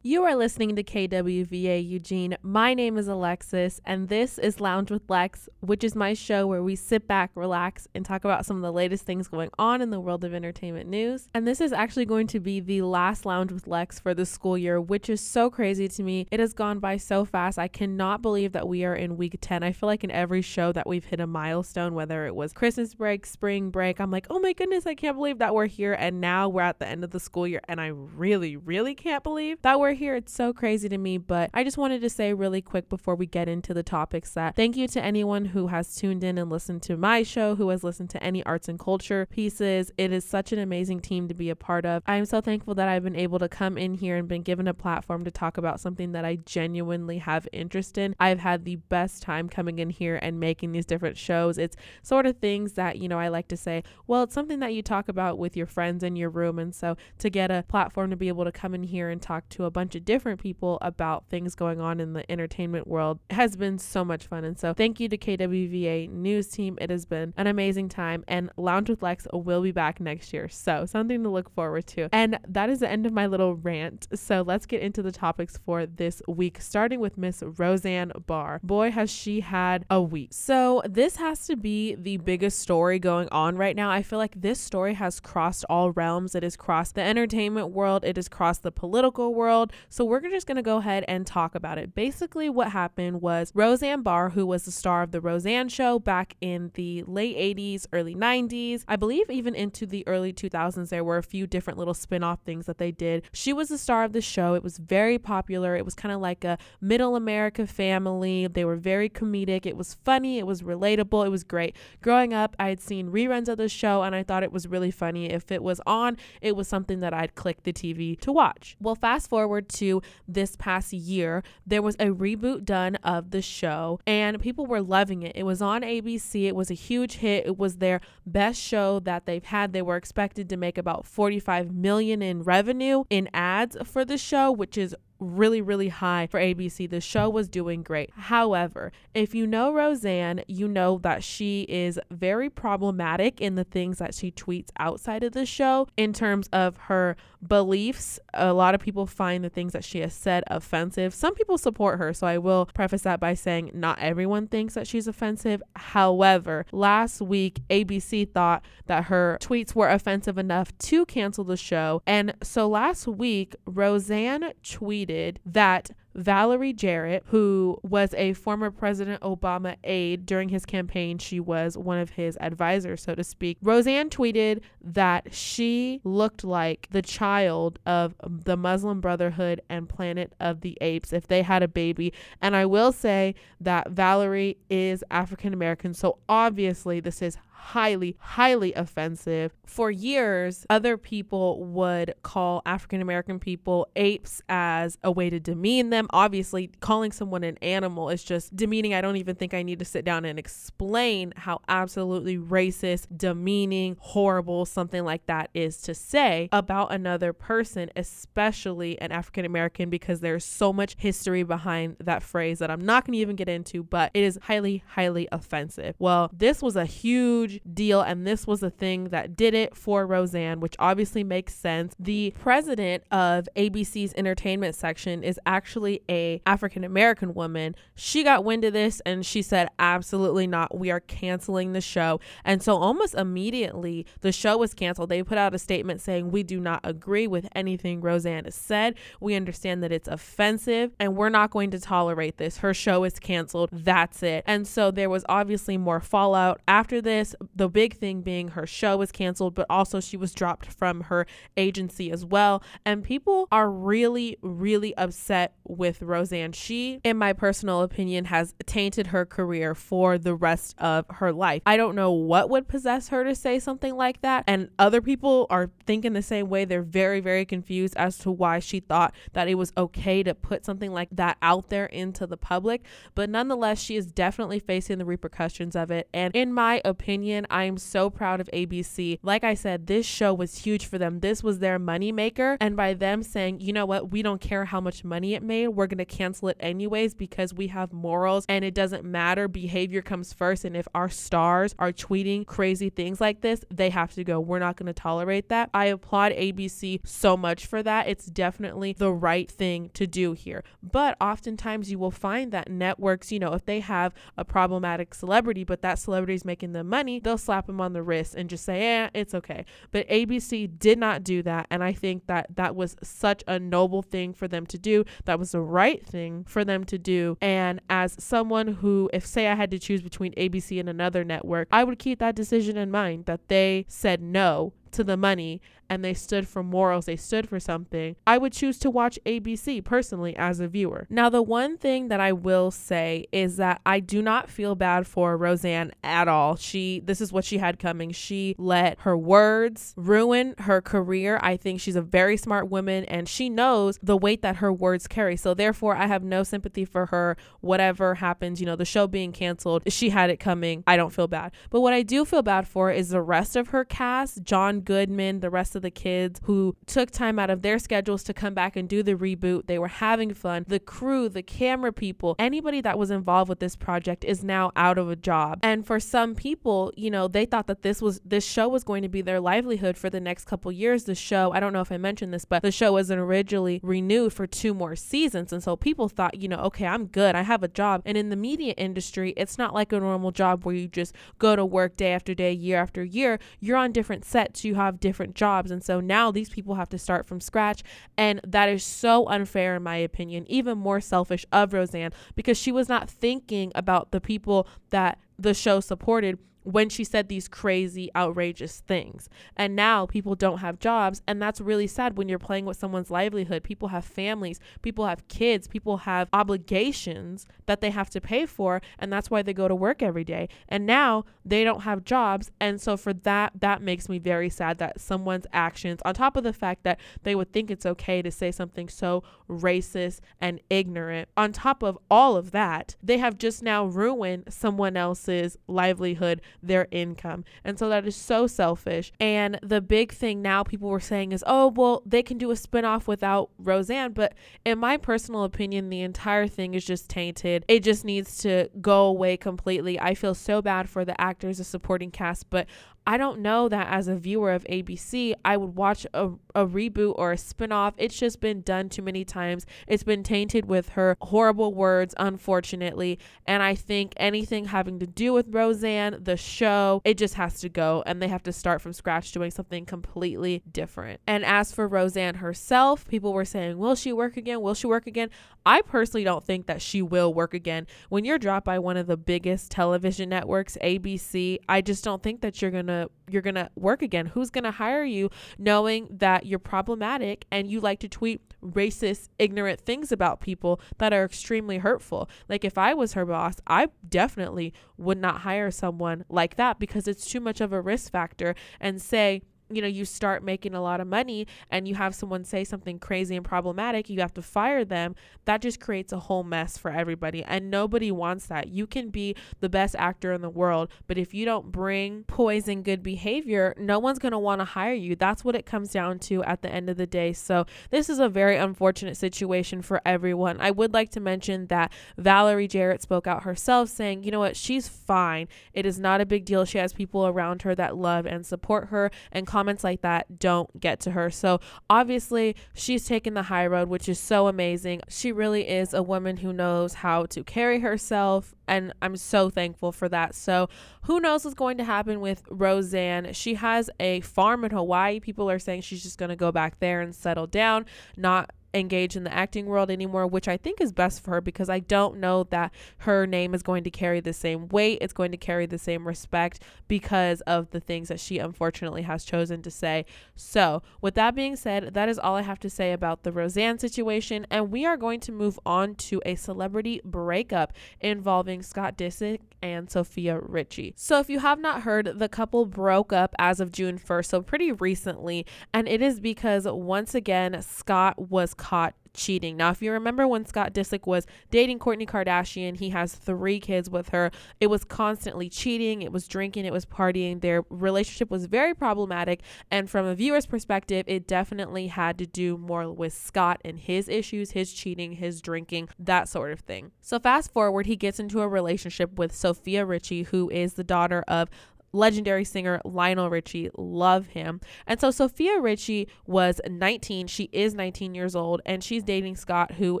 You 0.06 0.24
are 0.24 0.36
listening 0.36 0.76
to 0.76 0.82
KWVA 0.82 1.88
Eugene. 1.88 2.36
My 2.42 2.74
name 2.74 2.98
is 2.98 3.08
Alexis, 3.08 3.80
and 3.86 4.10
this 4.10 4.36
is 4.36 4.60
Lounge 4.60 4.90
with 4.90 5.08
Lex, 5.08 5.48
which 5.60 5.82
is 5.82 5.96
my 5.96 6.12
show 6.12 6.46
where 6.46 6.62
we 6.62 6.76
sit 6.76 7.08
back, 7.08 7.30
relax, 7.34 7.88
and 7.94 8.04
talk 8.04 8.22
about 8.22 8.44
some 8.44 8.56
of 8.56 8.62
the 8.62 8.70
latest 8.70 9.06
things 9.06 9.28
going 9.28 9.48
on 9.58 9.80
in 9.80 9.88
the 9.88 9.98
world 9.98 10.22
of 10.22 10.34
entertainment 10.34 10.90
news. 10.90 11.30
And 11.32 11.48
this 11.48 11.58
is 11.58 11.72
actually 11.72 12.04
going 12.04 12.26
to 12.26 12.38
be 12.38 12.60
the 12.60 12.82
last 12.82 13.24
Lounge 13.24 13.50
with 13.50 13.66
Lex 13.66 13.98
for 13.98 14.12
the 14.12 14.26
school 14.26 14.58
year, 14.58 14.78
which 14.78 15.08
is 15.08 15.22
so 15.22 15.48
crazy 15.48 15.88
to 15.88 16.02
me. 16.02 16.26
It 16.30 16.38
has 16.38 16.52
gone 16.52 16.80
by 16.80 16.98
so 16.98 17.24
fast. 17.24 17.58
I 17.58 17.68
cannot 17.68 18.20
believe 18.20 18.52
that 18.52 18.68
we 18.68 18.84
are 18.84 18.94
in 18.94 19.16
week 19.16 19.38
10. 19.40 19.62
I 19.62 19.72
feel 19.72 19.86
like 19.86 20.04
in 20.04 20.10
every 20.10 20.42
show 20.42 20.70
that 20.72 20.86
we've 20.86 21.06
hit 21.06 21.20
a 21.20 21.26
milestone, 21.26 21.94
whether 21.94 22.26
it 22.26 22.34
was 22.34 22.52
Christmas 22.52 22.94
break, 22.94 23.24
spring 23.24 23.70
break, 23.70 24.02
I'm 24.02 24.10
like, 24.10 24.26
oh 24.28 24.38
my 24.38 24.52
goodness, 24.52 24.84
I 24.84 24.96
can't 24.96 25.16
believe 25.16 25.38
that 25.38 25.54
we're 25.54 25.64
here. 25.64 25.94
And 25.94 26.20
now 26.20 26.50
we're 26.50 26.60
at 26.60 26.78
the 26.78 26.86
end 26.86 27.04
of 27.04 27.10
the 27.10 27.20
school 27.20 27.46
year, 27.46 27.62
and 27.68 27.80
I 27.80 27.86
really, 27.86 28.58
really 28.58 28.94
can't 28.94 29.24
believe 29.24 29.62
that 29.62 29.80
we're 29.80 29.93
here. 29.94 30.14
It's 30.14 30.32
so 30.32 30.52
crazy 30.52 30.88
to 30.88 30.98
me, 30.98 31.18
but 31.18 31.50
I 31.54 31.64
just 31.64 31.78
wanted 31.78 32.00
to 32.02 32.10
say 32.10 32.32
really 32.32 32.60
quick 32.60 32.88
before 32.88 33.14
we 33.14 33.26
get 33.26 33.48
into 33.48 33.72
the 33.72 33.82
topics 33.82 34.30
that 34.34 34.56
thank 34.56 34.76
you 34.76 34.86
to 34.88 35.02
anyone 35.02 35.46
who 35.46 35.68
has 35.68 35.94
tuned 35.94 36.24
in 36.24 36.38
and 36.38 36.50
listened 36.50 36.82
to 36.82 36.96
my 36.96 37.22
show, 37.22 37.54
who 37.54 37.68
has 37.70 37.82
listened 37.82 38.10
to 38.10 38.22
any 38.22 38.44
arts 38.44 38.68
and 38.68 38.78
culture 38.78 39.26
pieces. 39.30 39.90
It 39.96 40.12
is 40.12 40.24
such 40.24 40.52
an 40.52 40.58
amazing 40.58 41.00
team 41.00 41.28
to 41.28 41.34
be 41.34 41.50
a 41.50 41.56
part 41.56 41.86
of. 41.86 42.02
I 42.06 42.16
am 42.16 42.24
so 42.24 42.40
thankful 42.40 42.74
that 42.74 42.88
I've 42.88 43.04
been 43.04 43.16
able 43.16 43.38
to 43.38 43.48
come 43.48 43.78
in 43.78 43.94
here 43.94 44.16
and 44.16 44.28
been 44.28 44.42
given 44.42 44.68
a 44.68 44.74
platform 44.74 45.24
to 45.24 45.30
talk 45.30 45.58
about 45.58 45.80
something 45.80 46.12
that 46.12 46.24
I 46.24 46.36
genuinely 46.44 47.18
have 47.18 47.48
interest 47.52 47.98
in. 47.98 48.14
I've 48.18 48.40
had 48.40 48.64
the 48.64 48.76
best 48.76 49.22
time 49.22 49.48
coming 49.48 49.78
in 49.78 49.90
here 49.90 50.18
and 50.22 50.40
making 50.40 50.72
these 50.72 50.86
different 50.86 51.16
shows. 51.16 51.58
It's 51.58 51.76
sort 52.02 52.26
of 52.26 52.38
things 52.38 52.72
that, 52.74 52.98
you 52.98 53.08
know, 53.08 53.18
I 53.18 53.28
like 53.28 53.48
to 53.48 53.56
say, 53.56 53.82
well, 54.06 54.22
it's 54.24 54.34
something 54.34 54.60
that 54.60 54.74
you 54.74 54.82
talk 54.82 55.08
about 55.08 55.38
with 55.38 55.56
your 55.56 55.66
friends 55.66 56.02
in 56.02 56.16
your 56.16 56.30
room. 56.30 56.58
And 56.58 56.74
so 56.74 56.96
to 57.18 57.30
get 57.30 57.50
a 57.50 57.64
platform 57.68 58.10
to 58.10 58.16
be 58.16 58.28
able 58.28 58.44
to 58.44 58.52
come 58.52 58.74
in 58.74 58.82
here 58.82 59.10
and 59.10 59.20
talk 59.20 59.48
to 59.50 59.64
a 59.64 59.70
bunch 59.70 59.83
of 59.92 60.04
different 60.04 60.40
people 60.40 60.78
about 60.80 61.24
things 61.28 61.54
going 61.54 61.80
on 61.80 62.00
in 62.00 62.12
the 62.12 62.30
entertainment 62.30 62.86
world 62.86 63.18
has 63.30 63.56
been 63.56 63.78
so 63.78 64.04
much 64.04 64.26
fun. 64.26 64.44
And 64.44 64.58
so 64.58 64.72
thank 64.72 65.00
you 65.00 65.08
to 65.08 65.18
KWVA 65.18 66.10
News 66.10 66.48
Team. 66.48 66.78
It 66.80 66.90
has 66.90 67.04
been 67.04 67.34
an 67.36 67.46
amazing 67.46 67.88
time. 67.88 68.24
And 68.28 68.50
Lounge 68.56 68.88
with 68.88 69.02
Lex 69.02 69.26
will 69.32 69.62
be 69.62 69.72
back 69.72 70.00
next 70.00 70.32
year. 70.32 70.48
So 70.48 70.86
something 70.86 71.22
to 71.22 71.28
look 71.28 71.50
forward 71.54 71.86
to. 71.88 72.08
And 72.12 72.38
that 72.48 72.70
is 72.70 72.80
the 72.80 72.88
end 72.88 73.06
of 73.06 73.12
my 73.12 73.26
little 73.26 73.54
rant. 73.54 74.08
So 74.14 74.42
let's 74.42 74.66
get 74.66 74.82
into 74.82 75.02
the 75.02 75.12
topics 75.12 75.58
for 75.64 75.86
this 75.86 76.22
week, 76.28 76.60
starting 76.60 77.00
with 77.00 77.18
Miss 77.18 77.42
Roseanne 77.44 78.12
Barr. 78.26 78.60
Boy, 78.62 78.90
has 78.90 79.10
she 79.10 79.40
had 79.40 79.84
a 79.90 80.00
week. 80.00 80.30
So 80.32 80.82
this 80.88 81.16
has 81.16 81.46
to 81.46 81.56
be 81.56 81.94
the 81.94 82.18
biggest 82.18 82.58
story 82.58 82.98
going 82.98 83.28
on 83.30 83.56
right 83.56 83.76
now. 83.76 83.90
I 83.90 84.02
feel 84.02 84.18
like 84.18 84.40
this 84.40 84.60
story 84.60 84.94
has 84.94 85.20
crossed 85.20 85.64
all 85.68 85.90
realms. 85.90 86.34
It 86.34 86.42
has 86.42 86.56
crossed 86.56 86.94
the 86.94 87.02
entertainment 87.02 87.70
world, 87.70 88.04
it 88.04 88.16
has 88.16 88.28
crossed 88.28 88.62
the 88.62 88.72
political 88.72 89.34
world. 89.34 89.63
So 89.88 90.04
we're 90.04 90.20
just 90.20 90.46
going 90.46 90.56
to 90.56 90.62
go 90.62 90.78
ahead 90.78 91.04
and 91.08 91.26
talk 91.26 91.54
about 91.54 91.78
it. 91.78 91.94
Basically, 91.94 92.48
what 92.48 92.72
happened 92.72 93.20
was 93.20 93.52
Roseanne 93.54 94.02
Barr, 94.02 94.30
who 94.30 94.46
was 94.46 94.64
the 94.64 94.70
star 94.70 95.02
of 95.02 95.10
The 95.10 95.20
Roseanne 95.20 95.68
Show 95.68 95.98
back 95.98 96.36
in 96.40 96.70
the 96.74 97.02
late 97.06 97.36
80s, 97.36 97.86
early 97.92 98.14
90s, 98.14 98.84
I 98.88 98.96
believe 98.96 99.30
even 99.30 99.54
into 99.54 99.86
the 99.86 100.06
early 100.06 100.32
2000s, 100.32 100.88
there 100.88 101.04
were 101.04 101.18
a 101.18 101.22
few 101.22 101.46
different 101.46 101.78
little 101.78 101.94
spin 101.94 102.22
off 102.22 102.40
things 102.40 102.66
that 102.66 102.78
they 102.78 102.90
did. 102.90 103.24
She 103.32 103.52
was 103.52 103.68
the 103.68 103.78
star 103.78 104.04
of 104.04 104.12
the 104.12 104.20
show. 104.20 104.54
It 104.54 104.62
was 104.62 104.78
very 104.78 105.18
popular. 105.18 105.76
It 105.76 105.84
was 105.84 105.94
kind 105.94 106.14
of 106.14 106.20
like 106.20 106.44
a 106.44 106.58
middle 106.80 107.16
America 107.16 107.66
family. 107.66 108.46
They 108.46 108.64
were 108.64 108.76
very 108.76 109.08
comedic. 109.08 109.66
It 109.66 109.76
was 109.76 109.94
funny. 110.04 110.38
It 110.38 110.46
was 110.46 110.62
relatable. 110.62 111.26
It 111.26 111.30
was 111.30 111.44
great. 111.44 111.76
Growing 112.02 112.34
up, 112.34 112.56
I 112.58 112.68
had 112.68 112.80
seen 112.80 113.10
reruns 113.10 113.48
of 113.48 113.58
the 113.58 113.68
show 113.68 114.02
and 114.02 114.14
I 114.14 114.22
thought 114.22 114.42
it 114.42 114.52
was 114.52 114.66
really 114.66 114.90
funny. 114.90 115.30
If 115.30 115.50
it 115.50 115.62
was 115.62 115.80
on, 115.86 116.16
it 116.40 116.56
was 116.56 116.68
something 116.68 117.00
that 117.00 117.14
I'd 117.14 117.34
click 117.34 117.62
the 117.62 117.72
TV 117.72 118.18
to 118.20 118.32
watch. 118.32 118.76
Well, 118.80 118.94
fast 118.94 119.28
forward 119.28 119.53
to 119.60 120.02
this 120.26 120.56
past 120.56 120.92
year, 120.92 121.42
there 121.66 121.82
was 121.82 121.94
a 121.96 122.06
reboot 122.06 122.64
done 122.64 122.96
of 122.96 123.30
the 123.30 123.42
show 123.42 124.00
and 124.06 124.40
people 124.40 124.66
were 124.66 124.82
loving 124.82 125.22
it. 125.22 125.32
It 125.34 125.44
was 125.44 125.62
on 125.62 125.82
ABC. 125.82 126.44
It 126.44 126.56
was 126.56 126.70
a 126.70 126.74
huge 126.74 127.16
hit. 127.16 127.46
It 127.46 127.58
was 127.58 127.76
their 127.76 128.00
best 128.26 128.60
show 128.60 129.00
that 129.00 129.26
they've 129.26 129.44
had. 129.44 129.72
They 129.72 129.82
were 129.82 129.96
expected 129.96 130.48
to 130.50 130.56
make 130.56 130.78
about 130.78 131.06
45 131.06 131.72
million 131.72 132.22
in 132.22 132.42
revenue 132.42 133.04
in 133.10 133.28
ads 133.32 133.76
for 133.84 134.04
the 134.04 134.18
show, 134.18 134.50
which 134.50 134.76
is 134.78 134.94
really, 135.24 135.60
really 135.60 135.88
high 135.88 136.26
for 136.26 136.38
ABC. 136.38 136.88
The 136.88 137.00
show 137.00 137.28
was 137.28 137.48
doing 137.48 137.82
great. 137.82 138.10
However, 138.14 138.92
if 139.14 139.34
you 139.34 139.46
know 139.46 139.72
Roseanne, 139.72 140.42
you 140.46 140.68
know 140.68 140.98
that 140.98 141.24
she 141.24 141.62
is 141.68 141.98
very 142.10 142.50
problematic 142.50 143.40
in 143.40 143.54
the 143.54 143.64
things 143.64 143.98
that 143.98 144.14
she 144.14 144.30
tweets 144.30 144.68
outside 144.78 145.24
of 145.24 145.32
the 145.32 145.46
show 145.46 145.88
in 145.96 146.12
terms 146.12 146.48
of 146.52 146.76
her 146.76 147.16
beliefs. 147.46 148.18
A 148.32 148.52
lot 148.52 148.74
of 148.74 148.80
people 148.80 149.06
find 149.06 149.44
the 149.44 149.50
things 149.50 149.72
that 149.72 149.84
she 149.84 150.00
has 150.00 150.14
said 150.14 150.44
offensive. 150.46 151.14
Some 151.14 151.34
people 151.34 151.58
support 151.58 151.98
her, 151.98 152.12
so 152.12 152.26
I 152.26 152.38
will 152.38 152.66
preface 152.66 153.02
that 153.02 153.20
by 153.20 153.34
saying 153.34 153.70
not 153.74 153.98
everyone 153.98 154.46
thinks 154.48 154.74
that 154.74 154.86
she's 154.86 155.06
offensive. 155.06 155.62
However, 155.76 156.66
last 156.72 157.20
week, 157.20 157.60
ABC 157.70 158.30
thought 158.30 158.64
that 158.86 159.04
her 159.04 159.38
tweets 159.40 159.74
were 159.74 159.88
offensive 159.88 160.38
enough 160.38 160.76
to 160.78 161.04
cancel 161.06 161.44
the 161.44 161.56
show. 161.56 162.02
And 162.06 162.34
so 162.42 162.68
last 162.68 163.06
week, 163.06 163.54
Roseanne 163.66 164.52
tweeted 164.62 165.13
that 165.46 165.90
Valerie 166.14 166.72
Jarrett, 166.72 167.24
who 167.26 167.78
was 167.82 168.14
a 168.14 168.32
former 168.34 168.70
President 168.70 169.20
Obama 169.22 169.76
aide 169.84 170.26
during 170.26 170.48
his 170.48 170.64
campaign, 170.64 171.18
she 171.18 171.40
was 171.40 171.76
one 171.76 171.98
of 171.98 172.10
his 172.10 172.38
advisors, 172.40 173.02
so 173.02 173.14
to 173.14 173.24
speak. 173.24 173.58
Roseanne 173.62 174.10
tweeted 174.10 174.60
that 174.80 175.34
she 175.34 176.00
looked 176.04 176.44
like 176.44 176.88
the 176.90 177.02
child 177.02 177.78
of 177.86 178.14
the 178.22 178.56
Muslim 178.56 179.00
Brotherhood 179.00 179.60
and 179.68 179.88
Planet 179.88 180.32
of 180.40 180.60
the 180.60 180.78
Apes 180.80 181.12
if 181.12 181.26
they 181.26 181.42
had 181.42 181.62
a 181.62 181.68
baby. 181.68 182.12
And 182.40 182.54
I 182.54 182.66
will 182.66 182.92
say 182.92 183.34
that 183.60 183.90
Valerie 183.90 184.58
is 184.70 185.02
African 185.10 185.52
American, 185.52 185.94
so 185.94 186.18
obviously 186.28 187.00
this 187.00 187.22
is 187.22 187.38
highly, 187.64 188.14
highly 188.18 188.74
offensive. 188.74 189.54
For 189.64 189.90
years, 189.90 190.66
other 190.68 190.98
people 190.98 191.64
would 191.64 192.14
call 192.22 192.60
African 192.66 193.00
American 193.00 193.38
people 193.38 193.88
apes 193.96 194.42
as 194.50 194.98
a 195.02 195.10
way 195.10 195.30
to 195.30 195.40
demean 195.40 195.88
them. 195.88 196.03
Obviously, 196.10 196.70
calling 196.80 197.12
someone 197.12 197.44
an 197.44 197.56
animal 197.62 198.10
is 198.10 198.24
just 198.24 198.54
demeaning. 198.54 198.94
I 198.94 199.00
don't 199.00 199.16
even 199.16 199.36
think 199.36 199.54
I 199.54 199.62
need 199.62 199.78
to 199.78 199.84
sit 199.84 200.04
down 200.04 200.24
and 200.24 200.38
explain 200.38 201.32
how 201.36 201.60
absolutely 201.68 202.38
racist, 202.38 203.06
demeaning, 203.16 203.96
horrible 204.00 204.64
something 204.64 205.04
like 205.04 205.26
that 205.26 205.50
is 205.54 205.80
to 205.82 205.94
say 205.94 206.48
about 206.52 206.92
another 206.92 207.32
person, 207.32 207.90
especially 207.96 209.00
an 209.00 209.12
African 209.12 209.44
American, 209.44 209.90
because 209.90 210.20
there's 210.20 210.44
so 210.44 210.72
much 210.72 210.96
history 210.98 211.42
behind 211.42 211.96
that 212.00 212.22
phrase 212.22 212.58
that 212.58 212.70
I'm 212.70 212.84
not 212.84 213.04
going 213.04 213.14
to 213.14 213.18
even 213.18 213.36
get 213.36 213.48
into, 213.48 213.82
but 213.82 214.10
it 214.14 214.22
is 214.22 214.38
highly, 214.42 214.82
highly 214.86 215.28
offensive. 215.32 215.94
Well, 215.98 216.30
this 216.32 216.62
was 216.62 216.76
a 216.76 216.84
huge 216.84 217.60
deal, 217.72 218.00
and 218.00 218.26
this 218.26 218.46
was 218.46 218.62
a 218.62 218.70
thing 218.70 219.10
that 219.10 219.36
did 219.36 219.54
it 219.54 219.76
for 219.76 220.06
Roseanne, 220.06 220.60
which 220.60 220.76
obviously 220.78 221.24
makes 221.24 221.54
sense. 221.54 221.94
The 221.98 222.32
president 222.38 223.04
of 223.10 223.48
ABC's 223.56 224.14
entertainment 224.16 224.74
section 224.74 225.22
is 225.22 225.38
actually 225.46 225.93
a 226.08 226.40
African 226.46 226.84
American 226.84 227.34
woman. 227.34 227.74
She 227.94 228.22
got 228.24 228.44
wind 228.44 228.64
of 228.64 228.72
this 228.72 229.00
and 229.06 229.24
she 229.24 229.42
said, 229.42 229.68
"Absolutely 229.78 230.46
not. 230.46 230.76
We 230.76 230.90
are 230.90 231.00
canceling 231.00 231.72
the 231.72 231.80
show." 231.80 232.20
And 232.44 232.62
so 232.62 232.76
almost 232.76 233.14
immediately, 233.14 234.06
the 234.20 234.32
show 234.32 234.58
was 234.58 234.74
canceled. 234.74 235.08
They 235.08 235.22
put 235.22 235.38
out 235.38 235.54
a 235.54 235.58
statement 235.58 236.00
saying, 236.00 236.30
"We 236.30 236.42
do 236.42 236.60
not 236.60 236.80
agree 236.84 237.26
with 237.26 237.48
anything 237.54 238.00
Roseanne 238.00 238.44
has 238.44 238.54
said. 238.54 238.94
We 239.20 239.34
understand 239.34 239.82
that 239.82 239.92
it's 239.92 240.08
offensive, 240.08 240.92
and 240.98 241.16
we're 241.16 241.28
not 241.28 241.50
going 241.50 241.70
to 241.70 241.80
tolerate 241.80 242.38
this. 242.38 242.58
Her 242.58 242.74
show 242.74 243.04
is 243.04 243.18
canceled. 243.18 243.70
That's 243.72 244.22
it." 244.22 244.44
And 244.46 244.66
so 244.66 244.90
there 244.90 245.10
was 245.10 245.24
obviously 245.28 245.76
more 245.76 246.00
fallout 246.00 246.60
after 246.66 247.00
this 247.00 247.34
the 247.54 247.68
big 247.68 247.94
thing 247.94 248.22
being 248.22 248.48
her 248.48 248.66
show 248.66 248.96
was 248.96 249.12
canceled, 249.12 249.54
but 249.54 249.66
also 249.70 250.00
she 250.00 250.16
was 250.16 250.32
dropped 250.32 250.66
from 250.66 251.02
her 251.02 251.26
agency 251.56 252.10
as 252.10 252.24
well. 252.24 252.62
And 252.84 253.02
people 253.02 253.48
are 253.52 253.70
really, 253.70 254.36
really 254.42 254.96
upset 254.96 255.54
with 255.64 255.83
Roseanne. 256.00 256.52
She, 256.52 257.00
in 257.04 257.16
my 257.16 257.32
personal 257.32 257.82
opinion, 257.82 258.26
has 258.26 258.54
tainted 258.66 259.08
her 259.08 259.24
career 259.24 259.74
for 259.74 260.18
the 260.18 260.34
rest 260.34 260.74
of 260.78 261.04
her 261.10 261.32
life. 261.32 261.62
I 261.66 261.76
don't 261.76 261.94
know 261.94 262.12
what 262.12 262.50
would 262.50 262.68
possess 262.68 263.08
her 263.08 263.24
to 263.24 263.34
say 263.34 263.58
something 263.58 263.96
like 263.96 264.20
that. 264.22 264.44
And 264.46 264.70
other 264.78 265.00
people 265.00 265.46
are 265.50 265.70
thinking 265.86 266.12
the 266.12 266.22
same 266.22 266.48
way. 266.48 266.64
They're 266.64 266.82
very, 266.82 267.20
very 267.20 267.44
confused 267.44 267.94
as 267.96 268.18
to 268.18 268.30
why 268.30 268.58
she 268.58 268.80
thought 268.80 269.14
that 269.32 269.48
it 269.48 269.56
was 269.56 269.72
okay 269.76 270.22
to 270.22 270.34
put 270.34 270.64
something 270.64 270.92
like 270.92 271.08
that 271.12 271.36
out 271.42 271.68
there 271.68 271.86
into 271.86 272.26
the 272.26 272.36
public. 272.36 272.84
But 273.14 273.30
nonetheless, 273.30 273.80
she 273.80 273.96
is 273.96 274.06
definitely 274.06 274.58
facing 274.58 274.98
the 274.98 275.04
repercussions 275.04 275.76
of 275.76 275.90
it. 275.90 276.08
And 276.12 276.34
in 276.34 276.52
my 276.52 276.80
opinion, 276.84 277.46
I 277.50 277.64
am 277.64 277.76
so 277.76 278.10
proud 278.10 278.40
of 278.40 278.48
ABC. 278.52 279.18
Like 279.22 279.44
I 279.44 279.54
said, 279.54 279.86
this 279.86 280.06
show 280.06 280.32
was 280.34 280.58
huge 280.58 280.86
for 280.86 280.98
them. 280.98 281.20
This 281.20 281.42
was 281.42 281.58
their 281.58 281.78
money 281.78 282.12
maker. 282.12 282.56
And 282.60 282.76
by 282.76 282.94
them 282.94 283.22
saying, 283.22 283.60
you 283.60 283.72
know 283.72 283.86
what, 283.86 284.10
we 284.10 284.22
don't 284.22 284.40
care 284.40 284.64
how 284.64 284.80
much 284.80 285.04
money 285.04 285.34
it 285.34 285.42
made, 285.42 285.68
we're 285.74 285.86
going 285.86 285.98
to 285.98 286.04
cancel 286.04 286.48
it 286.48 286.56
anyways 286.60 287.14
because 287.14 287.52
we 287.54 287.68
have 287.68 287.92
morals 287.92 288.44
and 288.48 288.64
it 288.64 288.74
doesn't 288.74 289.04
matter. 289.04 289.48
Behavior 289.48 290.02
comes 290.02 290.32
first. 290.32 290.64
And 290.64 290.76
if 290.76 290.88
our 290.94 291.08
stars 291.08 291.74
are 291.78 291.92
tweeting 291.92 292.46
crazy 292.46 292.90
things 292.90 293.20
like 293.20 293.40
this, 293.40 293.64
they 293.72 293.90
have 293.90 294.12
to 294.14 294.24
go. 294.24 294.40
We're 294.40 294.58
not 294.58 294.76
going 294.76 294.86
to 294.86 294.92
tolerate 294.92 295.48
that. 295.48 295.70
I 295.74 295.86
applaud 295.86 296.32
ABC 296.32 297.00
so 297.06 297.36
much 297.36 297.66
for 297.66 297.82
that. 297.82 298.08
It's 298.08 298.26
definitely 298.26 298.92
the 298.92 299.12
right 299.12 299.50
thing 299.50 299.90
to 299.94 300.06
do 300.06 300.32
here. 300.32 300.62
But 300.82 301.16
oftentimes 301.20 301.90
you 301.90 301.98
will 301.98 302.10
find 302.10 302.52
that 302.52 302.70
networks, 302.70 303.32
you 303.32 303.38
know, 303.38 303.52
if 303.52 303.64
they 303.64 303.80
have 303.80 304.14
a 304.36 304.44
problematic 304.44 305.14
celebrity, 305.14 305.64
but 305.64 305.82
that 305.82 305.98
celebrity 305.98 306.34
is 306.34 306.44
making 306.44 306.72
them 306.72 306.88
money, 306.88 307.20
they'll 307.20 307.38
slap 307.38 307.66
them 307.66 307.80
on 307.80 307.92
the 307.92 308.02
wrist 308.02 308.34
and 308.34 308.48
just 308.48 308.64
say, 308.64 308.80
"Yeah, 308.80 309.10
it's 309.14 309.34
okay." 309.34 309.64
But 309.90 310.08
ABC 310.08 310.66
did 310.66 310.98
not 310.98 311.24
do 311.24 311.42
that, 311.42 311.66
and 311.70 311.82
I 311.82 311.92
think 311.92 312.26
that 312.26 312.54
that 312.56 312.76
was 312.76 312.96
such 313.02 313.42
a 313.46 313.58
noble 313.58 314.02
thing 314.02 314.32
for 314.32 314.48
them 314.48 314.66
to 314.66 314.78
do. 314.78 315.04
That 315.24 315.38
was 315.38 315.52
the 315.52 315.60
right 315.64 316.04
thing 316.04 316.44
for 316.46 316.64
them 316.64 316.84
to 316.84 316.98
do. 316.98 317.36
And 317.40 317.80
as 317.90 318.16
someone 318.18 318.68
who, 318.68 319.10
if 319.12 319.26
say 319.26 319.48
I 319.48 319.54
had 319.54 319.70
to 319.72 319.78
choose 319.78 320.02
between 320.02 320.32
ABC 320.34 320.78
and 320.78 320.88
another 320.88 321.24
network, 321.24 321.68
I 321.72 321.84
would 321.84 321.98
keep 321.98 322.18
that 322.20 322.34
decision 322.34 322.76
in 322.76 322.90
mind 322.90 323.26
that 323.26 323.48
they 323.48 323.86
said 323.88 324.20
no 324.22 324.72
to 324.94 325.04
the 325.04 325.16
money 325.16 325.60
and 325.88 326.04
they 326.04 326.14
stood 326.14 326.48
for 326.48 326.62
morals, 326.62 327.06
they 327.06 327.16
stood 327.16 327.48
for 327.48 327.60
something, 327.60 328.16
I 328.26 328.38
would 328.38 328.52
choose 328.52 328.78
to 328.80 328.90
watch 328.90 329.18
ABC 329.26 329.84
personally 329.84 330.34
as 330.36 330.60
a 330.60 330.68
viewer. 330.68 331.06
Now, 331.10 331.28
the 331.28 331.42
one 331.42 331.76
thing 331.76 332.08
that 332.08 332.20
I 332.20 332.32
will 332.32 332.70
say 332.70 333.26
is 333.32 333.56
that 333.56 333.80
I 333.84 334.00
do 334.00 334.22
not 334.22 334.50
feel 334.50 334.74
bad 334.74 335.06
for 335.06 335.36
Roseanne 335.36 335.92
at 336.02 336.28
all. 336.28 336.56
She, 336.56 337.02
this 337.04 337.20
is 337.20 337.32
what 337.32 337.44
she 337.44 337.58
had 337.58 337.78
coming. 337.78 338.12
She 338.12 338.54
let 338.58 339.00
her 339.00 339.16
words 339.16 339.94
ruin 339.96 340.54
her 340.60 340.80
career. 340.80 341.38
I 341.42 341.56
think 341.56 341.80
she's 341.80 341.96
a 341.96 342.02
very 342.02 342.36
smart 342.36 342.68
woman 342.70 343.04
and 343.04 343.28
she 343.28 343.48
knows 343.48 343.98
the 344.02 344.16
weight 344.16 344.42
that 344.42 344.56
her 344.56 344.72
words 344.72 345.06
carry. 345.06 345.36
So, 345.36 345.54
therefore, 345.54 345.96
I 345.96 346.06
have 346.06 346.24
no 346.24 346.42
sympathy 346.42 346.84
for 346.84 347.06
her. 347.06 347.36
Whatever 347.60 348.16
happens, 348.16 348.60
you 348.60 348.66
know, 348.66 348.76
the 348.76 348.84
show 348.84 349.06
being 349.06 349.32
canceled, 349.32 349.82
she 349.88 350.10
had 350.10 350.30
it 350.30 350.40
coming. 350.40 350.82
I 350.86 350.96
don't 350.96 351.12
feel 351.12 351.28
bad. 351.28 351.52
But 351.70 351.80
what 351.80 351.92
I 351.92 352.02
do 352.02 352.24
feel 352.24 352.42
bad 352.42 352.66
for 352.66 352.90
is 352.90 353.10
the 353.10 353.22
rest 353.22 353.56
of 353.56 353.68
her 353.68 353.84
cast, 353.84 354.42
John 354.42 354.80
Goodman, 354.84 355.40
the 355.40 355.50
rest 355.50 355.76
of 355.76 355.82
the 355.82 355.90
kids 355.90 356.40
who 356.44 356.76
took 356.86 357.10
time 357.10 357.38
out 357.38 357.50
of 357.50 357.62
their 357.62 357.78
schedules 357.78 358.22
to 358.24 358.34
come 358.34 358.54
back 358.54 358.76
and 358.76 358.88
do 358.88 359.02
the 359.02 359.14
reboot. 359.14 359.66
They 359.66 359.78
were 359.78 359.88
having 359.88 360.34
fun. 360.34 360.64
The 360.68 360.80
crew, 360.80 361.28
the 361.28 361.42
camera 361.42 361.92
people, 361.92 362.36
anybody 362.38 362.80
that 362.82 362.98
was 362.98 363.10
involved 363.10 363.48
with 363.48 363.60
this 363.60 363.76
project 363.76 364.24
is 364.24 364.44
now 364.44 364.72
out 364.76 364.98
of 364.98 365.10
a 365.10 365.16
job. 365.16 365.60
And 365.62 365.86
for 365.86 365.98
some 366.00 366.34
people, 366.34 366.92
you 366.96 367.10
know, 367.10 367.28
they 367.28 367.46
thought 367.46 367.66
that 367.66 367.82
this 367.82 368.00
was 368.02 368.20
this 368.24 368.44
show 368.44 368.68
was 368.68 368.84
going 368.84 369.02
to 369.02 369.08
be 369.08 369.22
their 369.22 369.40
livelihood 369.40 369.96
for 369.96 370.10
the 370.10 370.20
next 370.20 370.44
couple 370.44 370.70
years. 370.72 371.04
The 371.04 371.14
show, 371.14 371.52
I 371.52 371.60
don't 371.60 371.72
know 371.72 371.80
if 371.80 371.92
I 371.92 371.96
mentioned 371.96 372.32
this, 372.32 372.44
but 372.44 372.62
the 372.62 372.72
show 372.72 372.92
wasn't 372.92 373.20
originally 373.20 373.80
renewed 373.82 374.32
for 374.32 374.46
two 374.46 374.74
more 374.74 374.96
seasons. 374.96 375.52
And 375.52 375.62
so 375.62 375.76
people 375.76 376.08
thought, 376.08 376.40
you 376.40 376.48
know, 376.48 376.58
okay, 376.58 376.86
I'm 376.86 377.06
good. 377.06 377.34
I 377.34 377.42
have 377.42 377.62
a 377.62 377.68
job. 377.68 378.02
And 378.04 378.16
in 378.16 378.30
the 378.30 378.36
media 378.36 378.74
industry, 378.76 379.32
it's 379.36 379.58
not 379.58 379.74
like 379.74 379.92
a 379.92 380.00
normal 380.00 380.30
job 380.30 380.64
where 380.64 380.74
you 380.74 380.88
just 380.88 381.14
go 381.38 381.56
to 381.56 381.64
work 381.64 381.96
day 381.96 382.12
after 382.12 382.34
day, 382.34 382.52
year 382.52 382.78
after 382.78 383.04
year. 383.04 383.38
You're 383.60 383.76
on 383.76 383.92
different 383.92 384.24
sets, 384.24 384.64
you 384.64 384.73
have 384.74 385.00
different 385.00 385.34
jobs. 385.34 385.70
And 385.70 385.82
so 385.82 386.00
now 386.00 386.30
these 386.30 386.50
people 386.50 386.74
have 386.74 386.88
to 386.90 386.98
start 386.98 387.26
from 387.26 387.40
scratch. 387.40 387.82
And 388.16 388.40
that 388.46 388.68
is 388.68 388.84
so 388.84 389.26
unfair, 389.26 389.76
in 389.76 389.82
my 389.82 389.96
opinion, 389.96 390.44
even 390.48 390.78
more 390.78 391.00
selfish 391.00 391.44
of 391.52 391.72
Roseanne 391.72 392.12
because 392.34 392.58
she 392.58 392.72
was 392.72 392.88
not 392.88 393.08
thinking 393.08 393.72
about 393.74 394.10
the 394.10 394.20
people 394.20 394.68
that 394.90 395.18
the 395.38 395.54
show 395.54 395.80
supported 395.80 396.38
when 396.64 396.88
she 396.88 397.04
said 397.04 397.28
these 397.28 397.46
crazy, 397.46 398.10
outrageous 398.16 398.80
things. 398.80 399.28
And 399.56 399.76
now 399.76 400.06
people 400.06 400.34
don't 400.34 400.58
have 400.58 400.78
jobs. 400.78 401.22
And 401.28 401.40
that's 401.40 401.60
really 401.60 401.86
sad 401.86 402.16
when 402.16 402.28
you're 402.28 402.38
playing 402.38 402.64
with 402.64 402.78
someone's 402.78 403.10
livelihood. 403.10 403.62
People 403.62 403.88
have 403.88 404.04
families, 404.04 404.58
people 404.82 405.06
have 405.06 405.28
kids, 405.28 405.68
people 405.68 405.98
have 405.98 406.28
obligations 406.32 407.46
that 407.66 407.80
they 407.80 407.90
have 407.90 408.10
to 408.10 408.20
pay 408.20 408.46
for. 408.46 408.80
And 408.98 409.12
that's 409.12 409.30
why 409.30 409.42
they 409.42 409.52
go 409.52 409.68
to 409.68 409.74
work 409.74 410.02
every 410.02 410.24
day. 410.24 410.48
And 410.68 410.86
now 410.86 411.24
they 411.44 411.64
don't 411.64 411.82
have 411.82 412.04
jobs. 412.04 412.50
And 412.60 412.80
so 412.80 412.96
for 412.96 413.12
that, 413.12 413.52
that 413.60 413.82
makes 413.82 414.08
me 414.08 414.18
very 414.18 414.48
sad 414.48 414.78
that 414.78 415.00
someone's 415.00 415.46
actions, 415.52 416.00
on 416.04 416.14
top 416.14 416.36
of 416.36 416.44
the 416.44 416.52
fact 416.52 416.82
that 416.84 416.98
they 417.22 417.34
would 417.34 417.52
think 417.52 417.70
it's 417.70 417.86
okay 417.86 418.22
to 418.22 418.30
say 418.30 418.50
something 418.50 418.88
so 418.88 419.22
racist 419.48 420.20
and 420.40 420.60
ignorant, 420.70 421.28
on 421.36 421.52
top 421.52 421.82
of 421.82 421.98
all 422.10 422.36
of 422.36 422.52
that, 422.52 422.96
they 423.02 423.18
have 423.18 423.36
just 423.36 423.62
now 423.62 423.84
ruined 423.84 424.44
someone 424.48 424.96
else's 424.96 425.58
livelihood 425.66 426.40
their 426.62 426.88
income. 426.90 427.44
And 427.64 427.78
so 427.78 427.88
that 427.88 428.06
is 428.06 428.16
so 428.16 428.46
selfish. 428.46 429.12
And 429.20 429.58
the 429.62 429.80
big 429.80 430.12
thing 430.12 430.42
now 430.42 430.62
people 430.62 430.88
were 430.88 431.00
saying 431.00 431.32
is, 431.32 431.44
oh, 431.46 431.68
well, 431.68 432.02
they 432.06 432.22
can 432.22 432.38
do 432.38 432.50
a 432.50 432.54
spinoff 432.54 433.06
without 433.06 433.50
Roseanne. 433.58 434.12
But 434.12 434.34
in 434.64 434.78
my 434.78 434.96
personal 434.96 435.44
opinion, 435.44 435.90
the 435.90 436.02
entire 436.02 436.46
thing 436.46 436.74
is 436.74 436.84
just 436.84 437.08
tainted. 437.08 437.64
It 437.68 437.82
just 437.82 438.04
needs 438.04 438.38
to 438.38 438.68
go 438.80 439.04
away 439.04 439.36
completely. 439.36 439.98
I 440.00 440.14
feel 440.14 440.34
so 440.34 440.62
bad 440.62 440.88
for 440.88 441.04
the 441.04 441.18
actors, 441.20 441.58
the 441.58 441.64
supporting 441.64 442.10
cast, 442.10 442.50
but 442.50 442.66
I 443.06 443.18
don't 443.18 443.40
know 443.40 443.68
that 443.68 443.88
as 443.88 444.08
a 444.08 444.16
viewer 444.16 444.52
of 444.52 444.64
ABC, 444.64 445.34
I 445.44 445.58
would 445.58 445.76
watch 445.76 446.06
a, 446.14 446.30
a 446.54 446.66
reboot 446.66 447.14
or 447.16 447.32
a 447.32 447.36
spinoff. 447.36 447.92
It's 447.98 448.18
just 448.18 448.40
been 448.40 448.62
done 448.62 448.88
too 448.88 449.02
many 449.02 449.24
times. 449.26 449.66
It's 449.86 450.02
been 450.02 450.22
tainted 450.22 450.64
with 450.64 450.90
her 450.90 451.16
horrible 451.20 451.74
words, 451.74 452.14
unfortunately. 452.18 453.18
And 453.46 453.62
I 453.62 453.74
think 453.74 454.14
anything 454.16 454.66
having 454.66 454.98
to 455.00 455.06
do 455.06 455.34
with 455.34 455.48
Roseanne, 455.50 456.18
the 456.22 456.38
show, 456.38 457.02
it 457.04 457.18
just 457.18 457.34
has 457.34 457.60
to 457.60 457.68
go. 457.68 458.02
And 458.06 458.22
they 458.22 458.28
have 458.28 458.42
to 458.44 458.52
start 458.52 458.80
from 458.80 458.94
scratch 458.94 459.32
doing 459.32 459.50
something 459.50 459.84
completely 459.84 460.62
different. 460.72 461.20
And 461.26 461.44
as 461.44 461.72
for 461.72 461.86
Roseanne 461.86 462.36
herself, 462.36 463.06
people 463.06 463.34
were 463.34 463.44
saying, 463.44 463.76
Will 463.76 463.96
she 463.96 464.14
work 464.14 464.38
again? 464.38 464.62
Will 464.62 464.74
she 464.74 464.86
work 464.86 465.06
again? 465.06 465.28
I 465.66 465.82
personally 465.82 466.24
don't 466.24 466.44
think 466.44 466.66
that 466.66 466.80
she 466.80 467.02
will 467.02 467.34
work 467.34 467.52
again. 467.52 467.86
When 468.08 468.24
you're 468.24 468.38
dropped 468.38 468.66
by 468.66 468.78
one 468.78 468.96
of 468.96 469.06
the 469.06 469.16
biggest 469.16 469.70
television 469.70 470.28
networks, 470.28 470.78
ABC, 470.82 471.58
I 471.68 471.80
just 471.82 472.04
don't 472.04 472.22
think 472.22 472.40
that 472.42 472.60
you're 472.62 472.70
going 472.70 472.86
to 472.86 472.93
to 472.94 473.10
you're 473.30 473.42
to 473.54 473.70
work 473.76 474.02
again? 474.02 474.26
Who's 474.26 474.50
to 474.64 474.70
hire 474.70 475.04
you 475.04 475.30
knowing 475.58 476.08
that 476.10 476.46
you're 476.46 476.58
problematic 476.58 477.46
and 477.50 477.70
you 477.70 477.80
like 477.80 478.00
to 478.00 478.08
tweet 478.08 478.40
racist, 478.62 479.28
ignorant 479.38 479.80
things 479.80 480.12
about 480.12 480.40
people 480.40 480.80
that 480.98 481.12
are 481.12 481.24
extremely 481.24 481.78
hurtful? 481.78 482.28
Like 482.48 482.64
if 482.64 482.78
I 482.78 482.94
was 482.94 483.14
her 483.14 483.24
boss, 483.24 483.56
I 483.66 483.88
definitely 484.08 484.72
would 484.96 485.18
not 485.18 485.40
hire 485.40 485.70
someone 485.70 486.24
like 486.28 486.56
that 486.56 486.78
because 486.78 487.08
it's 487.08 487.30
too 487.30 487.40
much 487.40 487.60
of 487.60 487.72
a 487.72 487.80
risk 487.80 488.12
factor 488.12 488.54
and 488.80 489.00
say 489.00 489.42
you 489.70 489.80
know, 489.80 489.88
you 489.88 490.04
start 490.04 490.42
making 490.42 490.74
a 490.74 490.82
lot 490.82 491.00
of 491.00 491.06
money 491.06 491.46
and 491.70 491.88
you 491.88 491.94
have 491.94 492.14
someone 492.14 492.44
say 492.44 492.64
something 492.64 492.98
crazy 492.98 493.36
and 493.36 493.44
problematic, 493.44 494.10
you 494.10 494.20
have 494.20 494.34
to 494.34 494.42
fire 494.42 494.84
them. 494.84 495.14
That 495.46 495.62
just 495.62 495.80
creates 495.80 496.12
a 496.12 496.18
whole 496.18 496.44
mess 496.44 496.76
for 496.76 496.90
everybody. 496.90 497.42
And 497.42 497.70
nobody 497.70 498.12
wants 498.12 498.46
that. 498.46 498.68
You 498.68 498.86
can 498.86 499.10
be 499.10 499.34
the 499.60 499.68
best 499.68 499.94
actor 499.98 500.32
in 500.32 500.42
the 500.42 500.50
world, 500.50 500.90
but 501.06 501.18
if 501.18 501.32
you 501.32 501.44
don't 501.44 501.72
bring 501.72 502.24
poise 502.24 502.68
and 502.68 502.84
good 502.84 503.02
behavior, 503.02 503.74
no 503.78 503.98
one's 503.98 504.18
going 504.18 504.32
to 504.32 504.38
want 504.38 504.60
to 504.60 504.64
hire 504.64 504.92
you. 504.92 505.16
That's 505.16 505.44
what 505.44 505.56
it 505.56 505.66
comes 505.66 505.90
down 505.90 506.18
to 506.20 506.42
at 506.44 506.62
the 506.62 506.70
end 506.70 506.90
of 506.90 506.96
the 506.96 507.06
day. 507.06 507.32
So, 507.32 507.66
this 507.90 508.08
is 508.08 508.18
a 508.18 508.28
very 508.28 508.56
unfortunate 508.56 509.16
situation 509.16 509.82
for 509.82 510.00
everyone. 510.04 510.60
I 510.60 510.70
would 510.70 510.92
like 510.92 511.10
to 511.12 511.20
mention 511.20 511.66
that 511.66 511.92
Valerie 512.18 512.68
Jarrett 512.68 513.02
spoke 513.02 513.26
out 513.26 513.44
herself 513.44 513.88
saying, 513.88 514.24
you 514.24 514.30
know 514.30 514.40
what, 514.40 514.56
she's 514.56 514.88
fine. 514.88 515.48
It 515.72 515.86
is 515.86 515.98
not 515.98 516.20
a 516.20 516.26
big 516.26 516.44
deal. 516.44 516.64
She 516.64 516.78
has 516.78 516.92
people 516.92 517.26
around 517.26 517.62
her 517.62 517.74
that 517.74 517.96
love 517.96 518.26
and 518.26 518.44
support 518.44 518.88
her 518.88 519.10
and 519.32 519.46
comments 519.54 519.84
like 519.84 520.00
that 520.00 520.40
don't 520.40 520.80
get 520.80 520.98
to 520.98 521.12
her. 521.12 521.30
So 521.30 521.60
obviously, 521.88 522.56
she's 522.74 523.04
taken 523.06 523.34
the 523.34 523.44
high 523.44 523.68
road, 523.68 523.88
which 523.88 524.08
is 524.08 524.18
so 524.18 524.48
amazing. 524.48 525.00
She 525.08 525.30
really 525.30 525.68
is 525.68 525.94
a 525.94 526.02
woman 526.02 526.38
who 526.38 526.52
knows 526.52 526.94
how 526.94 527.26
to 527.26 527.44
carry 527.44 527.78
herself, 527.78 528.52
and 528.66 528.92
I'm 529.00 529.16
so 529.16 529.50
thankful 529.50 529.92
for 529.92 530.08
that. 530.08 530.34
So, 530.34 530.68
who 531.02 531.20
knows 531.20 531.44
what's 531.44 531.54
going 531.54 531.78
to 531.78 531.84
happen 531.84 532.20
with 532.20 532.42
Roseanne? 532.50 533.32
She 533.32 533.54
has 533.54 533.90
a 534.00 534.22
farm 534.22 534.64
in 534.64 534.72
Hawaii. 534.72 535.20
People 535.20 535.48
are 535.48 535.60
saying 535.60 535.82
she's 535.82 536.02
just 536.02 536.18
going 536.18 536.30
to 536.30 536.36
go 536.36 536.50
back 536.50 536.80
there 536.80 537.00
and 537.00 537.14
settle 537.14 537.46
down, 537.46 537.86
not 538.16 538.50
engage 538.74 539.16
in 539.16 539.24
the 539.24 539.32
acting 539.32 539.66
world 539.66 539.90
anymore, 539.90 540.26
which 540.26 540.48
I 540.48 540.56
think 540.56 540.80
is 540.80 540.92
best 540.92 541.22
for 541.22 541.32
her 541.32 541.40
because 541.40 541.68
I 541.68 541.80
don't 541.80 542.18
know 542.18 542.44
that 542.44 542.72
her 542.98 543.26
name 543.26 543.54
is 543.54 543.62
going 543.62 543.84
to 543.84 543.90
carry 543.90 544.20
the 544.20 544.32
same 544.32 544.68
weight. 544.68 544.98
It's 545.00 545.12
going 545.12 545.30
to 545.30 545.36
carry 545.36 545.66
the 545.66 545.78
same 545.78 546.06
respect 546.06 546.60
because 546.88 547.40
of 547.42 547.70
the 547.70 547.80
things 547.80 548.08
that 548.08 548.20
she 548.20 548.38
unfortunately 548.38 549.02
has 549.02 549.24
chosen 549.24 549.62
to 549.62 549.70
say. 549.70 550.04
So, 550.34 550.82
with 551.00 551.14
that 551.14 551.34
being 551.34 551.56
said, 551.56 551.94
that 551.94 552.08
is 552.08 552.18
all 552.18 552.36
I 552.36 552.42
have 552.42 552.60
to 552.60 552.70
say 552.70 552.92
about 552.92 553.22
the 553.22 553.32
Roseanne 553.32 553.78
situation. 553.78 554.46
And 554.50 554.70
we 554.70 554.84
are 554.84 554.96
going 554.96 555.20
to 555.20 555.32
move 555.32 555.58
on 555.64 555.94
to 555.96 556.20
a 556.26 556.34
celebrity 556.34 557.00
breakup 557.04 557.72
involving 558.00 558.62
Scott 558.62 558.96
Disick 558.96 559.40
and 559.62 559.90
Sofia 559.90 560.38
Richie. 560.40 560.94
So, 560.96 561.18
if 561.20 561.28
you 561.28 561.40
have 561.40 561.58
not 561.58 561.82
heard, 561.82 562.18
the 562.18 562.28
couple 562.28 562.66
broke 562.66 563.12
up 563.12 563.34
as 563.38 563.60
of 563.60 563.72
June 563.72 563.98
1st, 563.98 564.26
so 564.26 564.42
pretty 564.42 564.72
recently. 564.72 565.46
And 565.72 565.88
it 565.88 566.02
is 566.02 566.20
because 566.20 566.66
once 566.66 567.14
again, 567.14 567.60
Scott 567.62 568.30
was 568.30 568.54
caught 568.54 568.94
cheating. 569.14 569.56
Now, 569.56 569.70
if 569.70 569.80
you 569.80 569.92
remember 569.92 570.28
when 570.28 570.44
Scott 570.44 570.74
Disick 570.74 571.06
was 571.06 571.26
dating 571.50 571.78
Kourtney 571.78 572.08
Kardashian, 572.08 572.76
he 572.76 572.90
has 572.90 573.14
three 573.14 573.60
kids 573.60 573.88
with 573.88 574.10
her. 574.10 574.30
It 574.60 574.66
was 574.66 574.84
constantly 574.84 575.48
cheating, 575.48 576.02
it 576.02 576.12
was 576.12 576.28
drinking, 576.28 576.64
it 576.64 576.72
was 576.72 576.84
partying. 576.84 577.40
Their 577.40 577.64
relationship 577.70 578.30
was 578.30 578.46
very 578.46 578.74
problematic. 578.74 579.42
And 579.70 579.88
from 579.88 580.06
a 580.06 580.14
viewer's 580.14 580.46
perspective, 580.46 581.04
it 581.08 581.26
definitely 581.26 581.86
had 581.86 582.18
to 582.18 582.26
do 582.26 582.58
more 582.58 582.92
with 582.92 583.12
Scott 583.12 583.60
and 583.64 583.78
his 583.78 584.08
issues, 584.08 584.50
his 584.50 584.72
cheating, 584.72 585.12
his 585.12 585.40
drinking, 585.40 585.88
that 585.98 586.28
sort 586.28 586.52
of 586.52 586.60
thing. 586.60 586.92
So, 587.00 587.18
fast 587.18 587.52
forward, 587.52 587.86
he 587.86 587.96
gets 587.96 588.18
into 588.18 588.40
a 588.40 588.48
relationship 588.48 589.18
with 589.18 589.34
Sofia 589.34 589.86
Richie, 589.86 590.24
who 590.24 590.50
is 590.50 590.74
the 590.74 590.84
daughter 590.84 591.24
of 591.28 591.48
legendary 591.94 592.44
singer 592.44 592.80
Lionel 592.84 593.30
Richie. 593.30 593.70
Love 593.76 594.28
him. 594.28 594.60
And 594.86 595.00
so 595.00 595.10
Sofia 595.10 595.60
Richie 595.60 596.08
was 596.26 596.60
19. 596.68 597.26
She 597.28 597.48
is 597.52 597.74
19 597.74 598.14
years 598.14 598.34
old 598.34 598.60
and 598.66 598.82
she's 598.82 599.02
dating 599.02 599.36
Scott, 599.36 599.72
who 599.72 600.00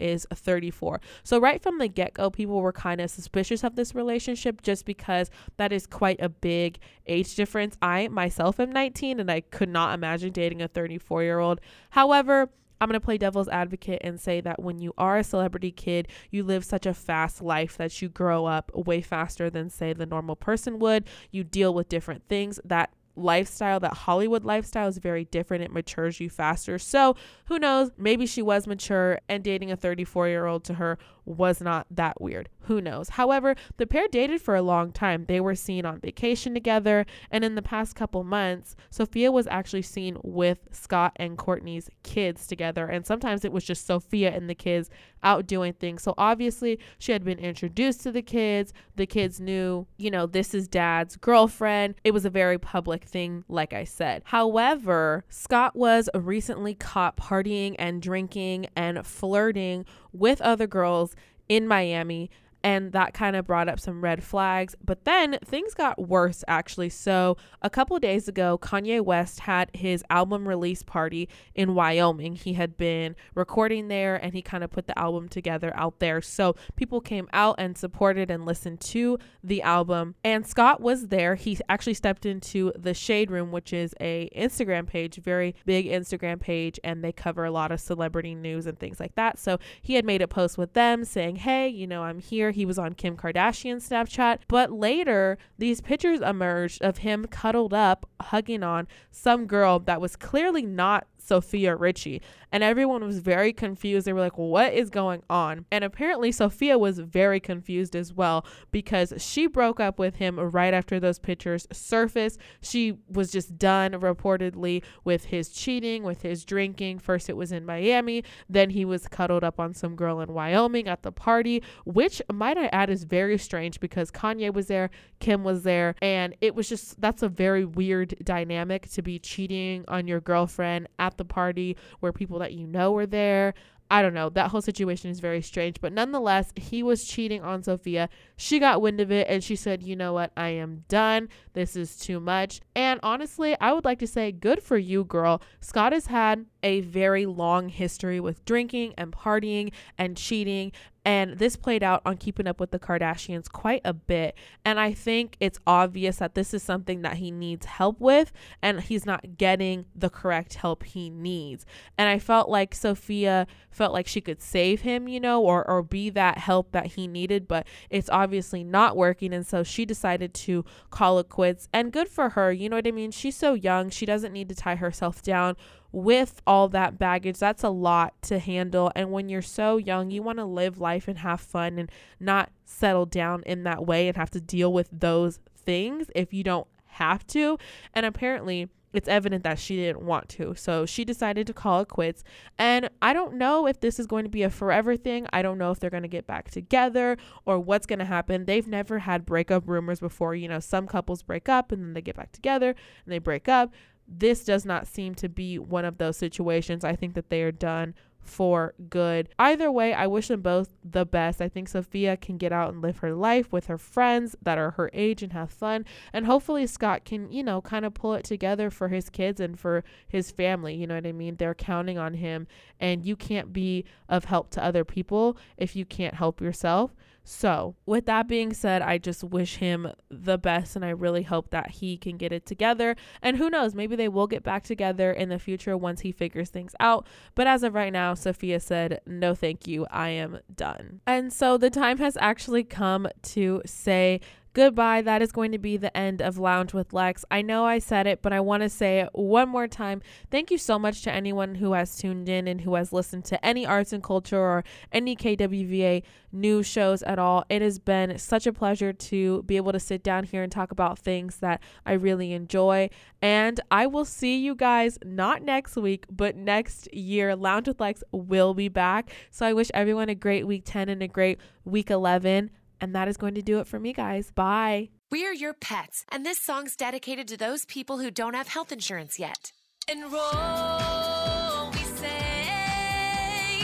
is 0.00 0.26
34. 0.34 1.00
So, 1.22 1.38
right 1.38 1.62
from 1.62 1.78
the 1.78 1.88
get 1.88 2.14
go, 2.14 2.30
people 2.30 2.60
were 2.60 2.72
kind 2.72 3.00
of 3.00 3.10
suspicious 3.10 3.62
of 3.62 3.76
this 3.76 3.94
relationship 3.94 4.62
just 4.62 4.84
because 4.84 5.30
that 5.56 5.72
is 5.72 5.86
quite 5.86 6.20
a 6.20 6.28
big 6.28 6.78
age 7.06 7.34
difference. 7.34 7.76
I 7.82 8.08
myself 8.08 8.58
am 8.58 8.72
19 8.72 9.20
and 9.20 9.30
I 9.30 9.40
could 9.40 9.68
not 9.68 9.94
imagine 9.94 10.32
dating 10.32 10.62
a 10.62 10.68
34 10.68 11.22
year 11.22 11.38
old. 11.38 11.60
However, 11.90 12.48
I'm 12.82 12.88
going 12.88 13.00
to 13.00 13.04
play 13.04 13.16
devil's 13.16 13.46
advocate 13.46 14.00
and 14.02 14.20
say 14.20 14.40
that 14.40 14.60
when 14.60 14.80
you 14.80 14.92
are 14.98 15.18
a 15.18 15.22
celebrity 15.22 15.70
kid, 15.70 16.08
you 16.32 16.42
live 16.42 16.64
such 16.64 16.84
a 16.84 16.92
fast 16.92 17.40
life 17.40 17.76
that 17.76 18.02
you 18.02 18.08
grow 18.08 18.46
up 18.46 18.72
way 18.74 19.00
faster 19.00 19.48
than, 19.48 19.70
say, 19.70 19.92
the 19.92 20.04
normal 20.04 20.34
person 20.34 20.80
would. 20.80 21.04
You 21.30 21.44
deal 21.44 21.72
with 21.72 21.88
different 21.88 22.26
things 22.28 22.58
that 22.64 22.92
lifestyle, 23.14 23.78
that 23.78 23.94
Hollywood 23.94 24.44
lifestyle 24.44 24.88
is 24.88 24.98
very 24.98 25.26
different. 25.26 25.62
It 25.62 25.70
matures 25.70 26.18
you 26.18 26.28
faster. 26.28 26.76
So 26.76 27.14
who 27.44 27.60
knows? 27.60 27.92
Maybe 27.96 28.26
she 28.26 28.42
was 28.42 28.66
mature 28.66 29.20
and 29.28 29.44
dating 29.44 29.70
a 29.70 29.76
34 29.76 30.26
year 30.26 30.46
old 30.46 30.64
to 30.64 30.74
her 30.74 30.98
was 31.24 31.60
not 31.60 31.86
that 31.90 32.20
weird. 32.20 32.48
Who 32.66 32.80
knows? 32.80 33.10
However, 33.10 33.54
the 33.76 33.86
pair 33.86 34.08
dated 34.08 34.40
for 34.40 34.54
a 34.54 34.62
long 34.62 34.92
time. 34.92 35.24
They 35.26 35.40
were 35.40 35.54
seen 35.54 35.84
on 35.84 36.00
vacation 36.00 36.54
together, 36.54 37.06
and 37.30 37.44
in 37.44 37.54
the 37.54 37.62
past 37.62 37.96
couple 37.96 38.24
months, 38.24 38.76
Sofia 38.90 39.32
was 39.32 39.46
actually 39.48 39.82
seen 39.82 40.16
with 40.22 40.68
Scott 40.70 41.12
and 41.16 41.36
Kourtney's 41.36 41.90
kids 42.02 42.46
together. 42.46 42.86
And 42.86 43.06
sometimes 43.06 43.44
it 43.44 43.52
was 43.52 43.64
just 43.64 43.86
Sofia 43.86 44.30
and 44.30 44.48
the 44.48 44.54
kids 44.54 44.90
out 45.24 45.46
doing 45.46 45.72
things. 45.72 46.02
So 46.02 46.14
obviously, 46.18 46.78
she 46.98 47.12
had 47.12 47.24
been 47.24 47.38
introduced 47.38 48.02
to 48.02 48.12
the 48.12 48.22
kids. 48.22 48.72
The 48.96 49.06
kids 49.06 49.40
knew, 49.40 49.86
you 49.96 50.10
know, 50.10 50.26
this 50.26 50.54
is 50.54 50.68
dad's 50.68 51.16
girlfriend. 51.16 51.94
It 52.04 52.12
was 52.12 52.24
a 52.24 52.30
very 52.30 52.58
public 52.58 53.04
thing, 53.04 53.44
like 53.48 53.72
I 53.72 53.84
said. 53.84 54.22
However, 54.26 55.24
Scott 55.28 55.76
was 55.76 56.08
recently 56.14 56.74
caught 56.74 57.16
partying 57.16 57.76
and 57.78 58.02
drinking 58.02 58.66
and 58.76 59.06
flirting 59.06 59.84
with 60.12 60.40
other 60.42 60.66
girls 60.66 61.11
in 61.48 61.66
Miami 61.66 62.30
and 62.64 62.92
that 62.92 63.14
kind 63.14 63.36
of 63.36 63.46
brought 63.46 63.68
up 63.68 63.80
some 63.80 64.02
red 64.02 64.22
flags. 64.22 64.74
But 64.84 65.04
then 65.04 65.38
things 65.44 65.74
got 65.74 66.08
worse 66.08 66.44
actually. 66.48 66.90
So, 66.90 67.36
a 67.60 67.70
couple 67.70 67.98
days 67.98 68.28
ago, 68.28 68.58
Kanye 68.58 69.00
West 69.00 69.40
had 69.40 69.70
his 69.74 70.04
album 70.10 70.46
release 70.46 70.82
party 70.82 71.28
in 71.54 71.74
Wyoming. 71.74 72.36
He 72.36 72.54
had 72.54 72.76
been 72.76 73.16
recording 73.34 73.88
there 73.88 74.16
and 74.16 74.34
he 74.34 74.42
kind 74.42 74.64
of 74.64 74.70
put 74.70 74.86
the 74.86 74.98
album 74.98 75.28
together 75.28 75.72
out 75.74 75.98
there. 75.98 76.20
So, 76.20 76.54
people 76.76 77.00
came 77.00 77.28
out 77.32 77.56
and 77.58 77.76
supported 77.76 78.30
and 78.30 78.46
listened 78.46 78.80
to 78.80 79.18
the 79.42 79.62
album. 79.62 80.14
And 80.24 80.46
Scott 80.46 80.80
was 80.80 81.08
there. 81.08 81.34
He 81.34 81.58
actually 81.68 81.94
stepped 81.94 82.26
into 82.26 82.72
the 82.76 82.94
Shade 82.94 83.30
Room, 83.30 83.50
which 83.50 83.72
is 83.72 83.94
a 84.00 84.30
Instagram 84.36 84.86
page, 84.86 85.16
very 85.16 85.54
big 85.66 85.86
Instagram 85.86 86.40
page, 86.40 86.78
and 86.84 87.02
they 87.02 87.12
cover 87.12 87.44
a 87.44 87.50
lot 87.50 87.72
of 87.72 87.80
celebrity 87.80 88.34
news 88.34 88.66
and 88.66 88.78
things 88.78 89.00
like 89.00 89.14
that. 89.16 89.38
So, 89.38 89.58
he 89.80 89.94
had 89.94 90.04
made 90.04 90.22
a 90.22 90.28
post 90.28 90.58
with 90.58 90.74
them 90.74 91.04
saying, 91.04 91.36
"Hey, 91.36 91.68
you 91.68 91.86
know, 91.86 92.02
I'm 92.02 92.20
here 92.20 92.51
he 92.52 92.66
was 92.66 92.78
on 92.78 92.94
Kim 92.94 93.16
Kardashian's 93.16 93.88
Snapchat. 93.88 94.38
But 94.48 94.72
later, 94.72 95.38
these 95.58 95.80
pictures 95.80 96.20
emerged 96.20 96.82
of 96.82 96.98
him 96.98 97.26
cuddled 97.26 97.74
up, 97.74 98.08
hugging 98.20 98.62
on 98.62 98.88
some 99.10 99.46
girl 99.46 99.78
that 99.80 100.00
was 100.00 100.16
clearly 100.16 100.62
not 100.62 101.06
Sofia 101.24 101.76
Richie. 101.76 102.20
And 102.50 102.62
everyone 102.62 103.02
was 103.02 103.20
very 103.20 103.52
confused. 103.52 104.06
They 104.06 104.12
were 104.12 104.20
like, 104.20 104.36
what 104.36 104.74
is 104.74 104.90
going 104.90 105.22
on? 105.30 105.64
And 105.72 105.84
apparently, 105.84 106.30
Sofia 106.32 106.78
was 106.78 106.98
very 106.98 107.40
confused 107.40 107.96
as 107.96 108.12
well 108.12 108.44
because 108.70 109.14
she 109.16 109.46
broke 109.46 109.80
up 109.80 109.98
with 109.98 110.16
him 110.16 110.38
right 110.38 110.74
after 110.74 111.00
those 111.00 111.18
pictures 111.18 111.66
surfaced. 111.72 112.38
She 112.60 112.98
was 113.08 113.32
just 113.32 113.56
done, 113.56 113.92
reportedly, 113.92 114.82
with 115.02 115.26
his 115.26 115.48
cheating, 115.48 116.02
with 116.02 116.20
his 116.22 116.44
drinking. 116.44 116.98
First, 116.98 117.30
it 117.30 117.36
was 117.36 117.52
in 117.52 117.64
Miami. 117.64 118.22
Then, 118.50 118.68
he 118.70 118.84
was 118.84 119.08
cuddled 119.08 119.44
up 119.44 119.58
on 119.58 119.72
some 119.72 119.96
girl 119.96 120.20
in 120.20 120.34
Wyoming 120.34 120.88
at 120.88 121.02
the 121.02 121.12
party, 121.12 121.62
which, 121.86 122.20
might 122.30 122.58
I 122.58 122.66
add, 122.66 122.90
is 122.90 123.04
very 123.04 123.38
strange 123.38 123.80
because 123.80 124.10
Kanye 124.10 124.52
was 124.52 124.66
there, 124.66 124.90
Kim 125.20 125.42
was 125.42 125.62
there. 125.62 125.94
And 126.02 126.34
it 126.42 126.54
was 126.54 126.68
just, 126.68 127.00
that's 127.00 127.22
a 127.22 127.28
very 127.28 127.64
weird 127.64 128.14
dynamic 128.22 128.90
to 128.90 129.00
be 129.00 129.18
cheating 129.18 129.84
on 129.88 130.06
your 130.06 130.20
girlfriend 130.20 130.88
at 130.98 131.11
the 131.16 131.24
party 131.24 131.76
where 132.00 132.12
people 132.12 132.38
that 132.40 132.52
you 132.52 132.66
know 132.66 132.92
were 132.92 133.06
there. 133.06 133.54
I 133.92 134.00
don't 134.00 134.14
know. 134.14 134.30
That 134.30 134.50
whole 134.50 134.62
situation 134.62 135.10
is 135.10 135.20
very 135.20 135.42
strange. 135.42 135.78
But 135.78 135.92
nonetheless, 135.92 136.50
he 136.56 136.82
was 136.82 137.04
cheating 137.04 137.42
on 137.42 137.62
Sofia. 137.62 138.08
She 138.36 138.58
got 138.58 138.80
wind 138.80 139.00
of 139.02 139.12
it 139.12 139.26
and 139.28 139.44
she 139.44 139.54
said, 139.54 139.82
You 139.82 139.96
know 139.96 140.14
what? 140.14 140.32
I 140.34 140.48
am 140.48 140.84
done. 140.88 141.28
This 141.52 141.76
is 141.76 141.98
too 141.98 142.18
much. 142.18 142.62
And 142.74 143.00
honestly, 143.02 143.54
I 143.60 143.74
would 143.74 143.84
like 143.84 143.98
to 143.98 144.06
say, 144.06 144.32
good 144.32 144.62
for 144.62 144.78
you, 144.78 145.04
girl. 145.04 145.42
Scott 145.60 145.92
has 145.92 146.06
had 146.06 146.46
a 146.62 146.80
very 146.80 147.26
long 147.26 147.68
history 147.68 148.20
with 148.20 148.44
drinking 148.44 148.94
and 148.96 149.12
partying 149.12 149.72
and 149.98 150.16
cheating. 150.16 150.72
And 151.04 151.38
this 151.38 151.56
played 151.56 151.82
out 151.82 152.00
on 152.06 152.16
Keeping 152.16 152.46
Up 152.46 152.60
with 152.60 152.70
the 152.70 152.78
Kardashians 152.78 153.50
quite 153.50 153.80
a 153.84 153.92
bit. 153.92 154.36
And 154.64 154.78
I 154.78 154.92
think 154.92 155.36
it's 155.40 155.58
obvious 155.66 156.18
that 156.18 156.34
this 156.34 156.54
is 156.54 156.62
something 156.62 157.02
that 157.02 157.16
he 157.16 157.32
needs 157.32 157.66
help 157.66 158.00
with, 158.00 158.32
and 158.62 158.80
he's 158.80 159.04
not 159.04 159.36
getting 159.36 159.86
the 159.96 160.10
correct 160.10 160.54
help 160.54 160.84
he 160.84 161.10
needs. 161.10 161.66
And 161.98 162.08
I 162.08 162.20
felt 162.20 162.48
like 162.48 162.72
Sofia 162.74 163.48
felt 163.70 163.92
like 163.92 164.06
she 164.06 164.20
could 164.20 164.40
save 164.40 164.82
him, 164.82 165.08
you 165.08 165.18
know, 165.18 165.42
or, 165.42 165.68
or 165.68 165.82
be 165.82 166.08
that 166.10 166.38
help 166.38 166.70
that 166.70 166.86
he 166.86 167.08
needed, 167.08 167.48
but 167.48 167.66
it's 167.90 168.10
obviously 168.10 168.62
not 168.62 168.96
working. 168.96 169.32
And 169.34 169.46
so 169.46 169.64
she 169.64 169.84
decided 169.84 170.34
to 170.34 170.64
call 170.90 171.18
it 171.18 171.28
quits. 171.28 171.68
And 171.72 171.92
good 171.92 172.08
for 172.08 172.30
her. 172.30 172.52
You 172.52 172.68
know 172.68 172.76
what 172.76 172.86
I 172.86 172.92
mean? 172.92 173.10
She's 173.10 173.36
so 173.36 173.54
young. 173.54 173.90
She 173.90 174.06
doesn't 174.06 174.32
need 174.32 174.48
to 174.50 174.54
tie 174.54 174.76
herself 174.76 175.20
down 175.20 175.56
with 175.92 176.40
all 176.46 176.68
that 176.70 176.98
baggage, 176.98 177.38
that's 177.38 177.62
a 177.62 177.68
lot 177.68 178.14
to 178.22 178.38
handle. 178.38 178.90
And 178.96 179.12
when 179.12 179.28
you're 179.28 179.42
so 179.42 179.76
young, 179.76 180.10
you 180.10 180.22
want 180.22 180.38
to 180.38 180.44
live 180.44 180.80
life 180.80 181.06
and 181.06 181.18
have 181.18 181.40
fun 181.40 181.78
and 181.78 181.90
not 182.18 182.50
settle 182.64 183.06
down 183.06 183.42
in 183.44 183.64
that 183.64 183.86
way 183.86 184.08
and 184.08 184.16
have 184.16 184.30
to 184.30 184.40
deal 184.40 184.72
with 184.72 184.88
those 184.90 185.38
things 185.54 186.10
if 186.14 186.32
you 186.32 186.42
don't 186.42 186.66
have 186.86 187.26
to. 187.28 187.58
And 187.94 188.06
apparently, 188.06 188.68
it's 188.92 189.08
evident 189.08 189.42
that 189.44 189.58
she 189.58 189.76
didn't 189.76 190.02
want 190.02 190.28
to. 190.30 190.54
So 190.54 190.84
she 190.86 191.04
decided 191.04 191.46
to 191.46 191.54
call 191.54 191.80
it 191.80 191.88
quits. 191.88 192.22
And 192.58 192.90
I 193.00 193.12
don't 193.12 193.34
know 193.34 193.66
if 193.66 193.80
this 193.80 193.98
is 193.98 194.06
going 194.06 194.24
to 194.24 194.30
be 194.30 194.42
a 194.42 194.50
forever 194.50 194.96
thing. 194.96 195.26
I 195.32 195.42
don't 195.42 195.58
know 195.58 195.70
if 195.70 195.80
they're 195.80 195.90
going 195.90 196.02
to 196.02 196.08
get 196.08 196.26
back 196.26 196.50
together 196.50 197.16
or 197.46 197.58
what's 197.58 197.86
going 197.86 198.00
to 198.00 198.04
happen. 198.04 198.44
They've 198.44 198.66
never 198.66 199.00
had 199.00 199.24
breakup 199.24 199.66
rumors 199.66 200.00
before. 200.00 200.34
You 200.34 200.48
know, 200.48 200.60
some 200.60 200.86
couples 200.86 201.22
break 201.22 201.48
up 201.48 201.72
and 201.72 201.82
then 201.82 201.94
they 201.94 202.02
get 202.02 202.16
back 202.16 202.32
together 202.32 202.68
and 202.68 203.12
they 203.12 203.18
break 203.18 203.48
up 203.48 203.72
this 204.18 204.44
does 204.44 204.64
not 204.64 204.86
seem 204.86 205.14
to 205.16 205.28
be 205.28 205.58
one 205.58 205.84
of 205.84 205.98
those 205.98 206.16
situations. 206.16 206.84
I 206.84 206.96
think 206.96 207.14
that 207.14 207.30
they 207.30 207.42
are 207.42 207.52
done 207.52 207.94
for 208.22 208.74
good. 208.88 209.28
Either 209.38 209.70
way, 209.70 209.92
I 209.92 210.06
wish 210.06 210.28
them 210.28 210.42
both 210.42 210.70
the 210.84 211.04
best. 211.04 211.40
I 211.40 211.48
think 211.48 211.68
Sofia 211.68 212.16
can 212.16 212.36
get 212.36 212.52
out 212.52 212.72
and 212.72 212.80
live 212.80 212.98
her 212.98 213.12
life 213.12 213.52
with 213.52 213.66
her 213.66 213.78
friends 213.78 214.36
that 214.42 214.58
are 214.58 214.72
her 214.72 214.90
age 214.92 215.22
and 215.22 215.32
have 215.32 215.50
fun. 215.50 215.84
And 216.12 216.26
hopefully, 216.26 216.66
Scott 216.66 217.04
can, 217.04 217.32
you 217.32 217.42
know, 217.42 217.60
kind 217.60 217.84
of 217.84 217.94
pull 217.94 218.14
it 218.14 218.24
together 218.24 218.70
for 218.70 218.88
his 218.88 219.10
kids 219.10 219.40
and 219.40 219.58
for 219.58 219.82
his 220.06 220.30
family. 220.30 220.74
You 220.74 220.86
know 220.86 220.94
what 220.94 221.06
I 221.06 221.12
mean? 221.12 221.36
They're 221.36 221.54
counting 221.54 221.98
on 221.98 222.14
him, 222.14 222.46
and 222.78 223.04
you 223.04 223.16
can't 223.16 223.52
be 223.52 223.84
of 224.08 224.26
help 224.26 224.50
to 224.50 224.64
other 224.64 224.84
people 224.84 225.36
if 225.56 225.74
you 225.74 225.84
can't 225.84 226.14
help 226.14 226.40
yourself. 226.40 226.94
So, 227.24 227.76
with 227.86 228.06
that 228.06 228.26
being 228.26 228.52
said, 228.52 228.82
I 228.82 228.98
just 228.98 229.22
wish 229.22 229.56
him 229.56 229.92
the 230.10 230.38
best 230.38 230.74
and 230.74 230.84
I 230.84 230.90
really 230.90 231.22
hope 231.22 231.50
that 231.50 231.70
he 231.70 231.96
can 231.96 232.16
get 232.16 232.32
it 232.32 232.44
together. 232.46 232.96
And 233.22 233.36
who 233.36 233.48
knows, 233.48 233.74
maybe 233.74 233.94
they 233.94 234.08
will 234.08 234.26
get 234.26 234.42
back 234.42 234.64
together 234.64 235.12
in 235.12 235.28
the 235.28 235.38
future 235.38 235.76
once 235.76 236.00
he 236.00 236.10
figures 236.10 236.50
things 236.50 236.74
out. 236.80 237.06
But 237.34 237.46
as 237.46 237.62
of 237.62 237.74
right 237.74 237.92
now, 237.92 238.14
Sofia 238.14 238.58
said, 238.58 239.00
No, 239.06 239.34
thank 239.34 239.68
you. 239.68 239.86
I 239.90 240.08
am 240.10 240.40
done. 240.54 241.00
And 241.06 241.32
so 241.32 241.56
the 241.56 241.70
time 241.70 241.98
has 241.98 242.16
actually 242.20 242.64
come 242.64 243.06
to 243.22 243.62
say 243.64 244.20
Goodbye. 244.54 245.00
That 245.00 245.22
is 245.22 245.32
going 245.32 245.52
to 245.52 245.58
be 245.58 245.78
the 245.78 245.96
end 245.96 246.20
of 246.20 246.36
Lounge 246.36 246.74
with 246.74 246.92
Lex. 246.92 247.24
I 247.30 247.40
know 247.40 247.64
I 247.64 247.78
said 247.78 248.06
it, 248.06 248.20
but 248.20 248.34
I 248.34 248.40
want 248.40 248.62
to 248.62 248.68
say 248.68 249.00
it 249.00 249.08
one 249.12 249.48
more 249.48 249.66
time. 249.66 250.02
Thank 250.30 250.50
you 250.50 250.58
so 250.58 250.78
much 250.78 251.00
to 251.02 251.12
anyone 251.12 251.54
who 251.54 251.72
has 251.72 251.96
tuned 251.96 252.28
in 252.28 252.46
and 252.46 252.60
who 252.60 252.74
has 252.74 252.92
listened 252.92 253.24
to 253.26 253.42
any 253.42 253.64
arts 253.64 253.94
and 253.94 254.02
culture 254.02 254.38
or 254.38 254.62
any 254.92 255.16
KWVA 255.16 256.02
news 256.32 256.66
shows 256.66 257.02
at 257.04 257.18
all. 257.18 257.44
It 257.48 257.62
has 257.62 257.78
been 257.78 258.18
such 258.18 258.46
a 258.46 258.52
pleasure 258.52 258.92
to 258.92 259.42
be 259.44 259.56
able 259.56 259.72
to 259.72 259.80
sit 259.80 260.02
down 260.02 260.24
here 260.24 260.42
and 260.42 260.52
talk 260.52 260.70
about 260.70 260.98
things 260.98 261.36
that 261.38 261.62
I 261.86 261.92
really 261.92 262.32
enjoy. 262.32 262.90
And 263.22 263.58
I 263.70 263.86
will 263.86 264.04
see 264.04 264.36
you 264.36 264.54
guys 264.54 264.98
not 265.02 265.40
next 265.40 265.76
week, 265.76 266.04
but 266.10 266.36
next 266.36 266.92
year. 266.92 267.34
Lounge 267.34 267.68
with 267.68 267.80
Lex 267.80 268.04
will 268.12 268.52
be 268.52 268.68
back. 268.68 269.10
So 269.30 269.46
I 269.46 269.54
wish 269.54 269.70
everyone 269.72 270.10
a 270.10 270.14
great 270.14 270.46
week 270.46 270.64
10 270.66 270.90
and 270.90 271.02
a 271.02 271.08
great 271.08 271.40
week 271.64 271.90
11. 271.90 272.50
And 272.82 272.96
that 272.96 273.06
is 273.06 273.16
going 273.16 273.36
to 273.36 273.42
do 273.42 273.60
it 273.60 273.68
for 273.68 273.78
me, 273.78 273.92
guys. 273.92 274.32
Bye. 274.32 274.90
We're 275.08 275.32
your 275.32 275.54
pets, 275.54 276.04
and 276.10 276.26
this 276.26 276.38
song's 276.38 276.74
dedicated 276.74 277.28
to 277.28 277.36
those 277.36 277.64
people 277.64 277.98
who 277.98 278.10
don't 278.10 278.34
have 278.34 278.48
health 278.48 278.72
insurance 278.72 279.20
yet. 279.20 279.52
Enroll, 279.88 281.70
we 281.70 281.78
say. 281.78 283.60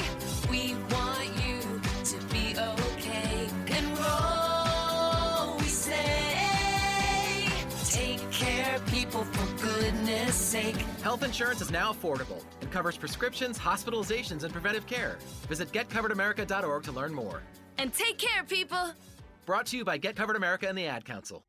We 0.49 0.75
want 0.93 1.31
you 1.45 1.59
to 2.05 2.17
be 2.33 2.55
okay. 2.57 3.49
Enroll, 3.79 5.57
we 5.57 5.65
say. 5.65 7.49
Take 7.91 8.31
care, 8.31 8.79
people, 8.87 9.25
for 9.25 9.63
goodness 9.65 10.37
sake. 10.37 10.77
Health 11.03 11.25
insurance 11.25 11.61
is 11.61 11.73
now 11.73 11.93
affordable 11.93 12.45
and 12.61 12.71
covers 12.71 12.97
prescriptions, 12.97 13.59
hospitalizations, 13.59 14.45
and 14.45 14.53
preventive 14.53 14.87
care. 14.87 15.19
Visit 15.49 15.73
getcoveredamerica.org 15.73 16.85
to 16.85 16.93
learn 16.93 17.13
more. 17.13 17.43
And 17.79 17.93
take 17.95 18.19
care, 18.19 18.43
people. 18.45 18.93
Brought 19.47 19.67
to 19.67 19.77
you 19.77 19.85
by 19.85 19.97
Get 19.99 20.17
Covered 20.17 20.37
America 20.37 20.69
and 20.69 20.77
the 20.77 20.87
Ad 20.87 21.05
Council. 21.05 21.45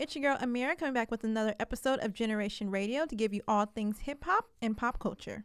It's 0.00 0.16
your 0.16 0.22
girl 0.22 0.42
Amira 0.42 0.78
coming 0.78 0.94
back 0.94 1.10
with 1.10 1.24
another 1.24 1.54
episode 1.60 1.98
of 2.00 2.14
Generation 2.14 2.70
Radio 2.70 3.04
to 3.04 3.14
give 3.14 3.34
you 3.34 3.42
all 3.46 3.66
things 3.66 3.98
hip 3.98 4.24
hop 4.24 4.46
and 4.62 4.74
pop 4.74 4.98
culture. 4.98 5.44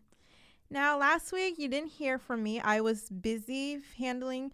Now, 0.69 0.97
last 0.97 1.33
week 1.33 1.55
you 1.57 1.67
didn't 1.67 1.89
hear 1.89 2.17
from 2.17 2.41
me. 2.41 2.61
I 2.61 2.79
was 2.79 3.09
busy 3.09 3.81
handling 3.97 4.53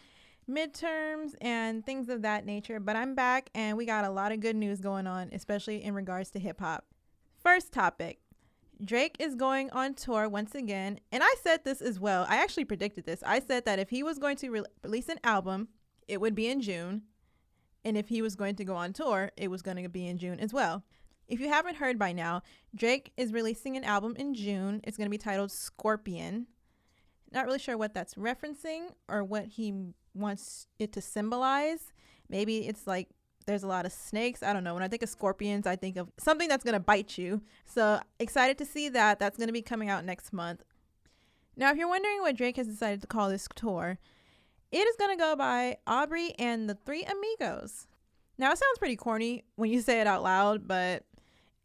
midterms 0.49 1.35
and 1.39 1.85
things 1.85 2.09
of 2.09 2.23
that 2.23 2.47
nature, 2.47 2.79
but 2.79 2.95
I'm 2.95 3.13
back 3.13 3.51
and 3.53 3.77
we 3.77 3.85
got 3.85 4.03
a 4.03 4.09
lot 4.09 4.31
of 4.31 4.39
good 4.39 4.55
news 4.55 4.81
going 4.81 5.05
on, 5.05 5.29
especially 5.33 5.83
in 5.83 5.93
regards 5.93 6.31
to 6.31 6.39
hip 6.39 6.61
hop. 6.61 6.83
First 7.43 7.71
topic 7.71 8.21
Drake 8.83 9.17
is 9.19 9.35
going 9.35 9.69
on 9.69 9.93
tour 9.93 10.27
once 10.27 10.55
again, 10.55 10.99
and 11.11 11.21
I 11.23 11.35
said 11.43 11.63
this 11.63 11.79
as 11.79 11.99
well. 11.99 12.25
I 12.27 12.37
actually 12.37 12.65
predicted 12.65 13.05
this. 13.05 13.21
I 13.23 13.39
said 13.39 13.65
that 13.65 13.77
if 13.77 13.91
he 13.91 14.01
was 14.01 14.17
going 14.17 14.37
to 14.37 14.49
re- 14.49 14.63
release 14.83 15.09
an 15.09 15.19
album, 15.23 15.67
it 16.07 16.19
would 16.19 16.33
be 16.33 16.47
in 16.47 16.59
June 16.59 17.03
and 17.83 17.97
if 17.97 18.09
he 18.09 18.21
was 18.21 18.35
going 18.35 18.55
to 18.55 18.65
go 18.65 18.75
on 18.75 18.93
tour, 18.93 19.31
it 19.37 19.49
was 19.49 19.61
going 19.61 19.81
to 19.81 19.89
be 19.89 20.07
in 20.07 20.17
June 20.17 20.39
as 20.39 20.53
well. 20.53 20.83
If 21.27 21.39
you 21.39 21.47
haven't 21.47 21.77
heard 21.77 21.97
by 21.97 22.11
now, 22.11 22.41
Drake 22.75 23.13
is 23.15 23.31
releasing 23.31 23.77
an 23.77 23.83
album 23.83 24.15
in 24.17 24.33
June. 24.33 24.81
It's 24.83 24.97
going 24.97 25.05
to 25.05 25.11
be 25.11 25.17
titled 25.17 25.51
Scorpion. 25.51 26.47
Not 27.31 27.45
really 27.45 27.59
sure 27.59 27.77
what 27.77 27.93
that's 27.93 28.15
referencing 28.15 28.89
or 29.07 29.23
what 29.23 29.45
he 29.45 29.93
wants 30.13 30.67
it 30.77 30.91
to 30.93 31.01
symbolize. 31.01 31.93
Maybe 32.27 32.67
it's 32.67 32.85
like 32.85 33.07
there's 33.45 33.63
a 33.63 33.67
lot 33.67 33.85
of 33.85 33.93
snakes. 33.93 34.43
I 34.43 34.53
don't 34.53 34.63
know. 34.63 34.73
When 34.73 34.83
I 34.83 34.87
think 34.87 35.03
of 35.03 35.09
scorpions, 35.09 35.65
I 35.65 35.75
think 35.75 35.97
of 35.97 36.11
something 36.17 36.47
that's 36.49 36.63
going 36.63 36.73
to 36.73 36.79
bite 36.79 37.17
you. 37.17 37.41
So 37.65 37.99
excited 38.19 38.57
to 38.57 38.65
see 38.65 38.89
that. 38.89 39.19
That's 39.19 39.37
going 39.37 39.47
to 39.47 39.53
be 39.53 39.61
coming 39.61 39.89
out 39.89 40.05
next 40.05 40.33
month. 40.33 40.63
Now, 41.55 41.71
if 41.71 41.77
you're 41.77 41.87
wondering 41.87 42.19
what 42.21 42.35
Drake 42.35 42.57
has 42.57 42.67
decided 42.67 43.01
to 43.01 43.07
call 43.07 43.29
this 43.29 43.47
tour, 43.55 43.99
it 44.71 44.87
is 44.87 44.95
going 44.97 45.17
to 45.17 45.21
go 45.21 45.35
by 45.35 45.77
Aubrey 45.85 46.33
and 46.39 46.69
the 46.69 46.75
Three 46.75 47.03
Amigos. 47.03 47.87
Now, 48.37 48.51
it 48.51 48.57
sounds 48.57 48.79
pretty 48.79 48.95
corny 48.95 49.43
when 49.55 49.69
you 49.69 49.81
say 49.81 50.01
it 50.01 50.07
out 50.07 50.23
loud, 50.23 50.67
but 50.67 51.03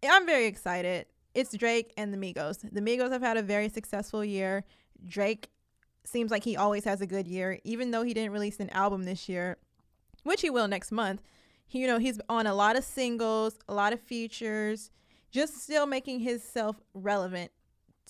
I'm 0.07 0.27
very 0.27 0.47
excited. 0.47 1.07
It's 1.35 1.57
Drake 1.57 1.93
and 1.97 2.13
the 2.13 2.19
Migos. 2.19 2.59
The 2.71 2.81
Migos 2.81 3.13
have 3.13 3.23
had 3.23 3.37
a 3.37 3.43
very 3.43 3.69
successful 3.69 4.25
year. 4.25 4.65
Drake 5.07 5.51
seems 6.05 6.31
like 6.31 6.45
he 6.45 6.57
always 6.57 6.85
has 6.85 7.01
a 7.01 7.07
good 7.07 7.27
year, 7.27 7.59
even 7.65 7.91
though 7.91 8.03
he 8.03 8.15
didn't 8.15 8.33
release 8.33 8.59
an 8.61 8.71
album 8.71 9.05
this 9.05 9.29
year, 9.29 9.57
which 10.23 10.41
he 10.41 10.51
will 10.51 10.69
next 10.69 10.93
month. 10.93 11.23
You 11.71 11.87
know, 11.87 11.99
he's 11.99 12.21
on 12.29 12.47
a 12.47 12.55
lot 12.55 12.77
of 12.77 12.85
singles, 12.85 13.59
a 13.69 13.75
lot 13.75 13.93
of 13.93 14.01
features, 14.01 14.91
just 15.31 15.63
still 15.63 15.87
making 15.87 16.21
himself 16.21 16.81
relevant 16.95 17.51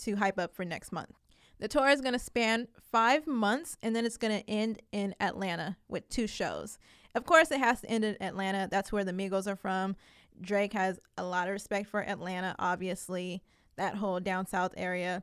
to 0.02 0.16
hype 0.16 0.38
up 0.38 0.54
for 0.54 0.64
next 0.64 0.92
month. 0.92 1.12
The 1.58 1.68
tour 1.68 1.88
is 1.88 2.00
going 2.00 2.12
to 2.12 2.18
span 2.18 2.68
five 2.92 3.26
months 3.26 3.76
and 3.82 3.96
then 3.96 4.04
it's 4.04 4.18
going 4.18 4.38
to 4.38 4.50
end 4.50 4.82
in 4.92 5.14
Atlanta 5.20 5.76
with 5.88 6.08
two 6.08 6.26
shows. 6.26 6.78
Of 7.14 7.24
course, 7.24 7.50
it 7.50 7.60
has 7.60 7.80
to 7.80 7.90
end 7.90 8.04
in 8.04 8.22
Atlanta. 8.22 8.68
That's 8.70 8.92
where 8.92 9.04
the 9.04 9.12
Migos 9.12 9.46
are 9.46 9.56
from. 9.56 9.96
Drake 10.40 10.74
has 10.74 11.00
a 11.16 11.24
lot 11.24 11.48
of 11.48 11.52
respect 11.52 11.88
for 11.88 12.06
Atlanta, 12.06 12.54
obviously, 12.58 13.42
that 13.76 13.94
whole 13.94 14.20
down 14.20 14.46
south 14.46 14.74
area. 14.76 15.22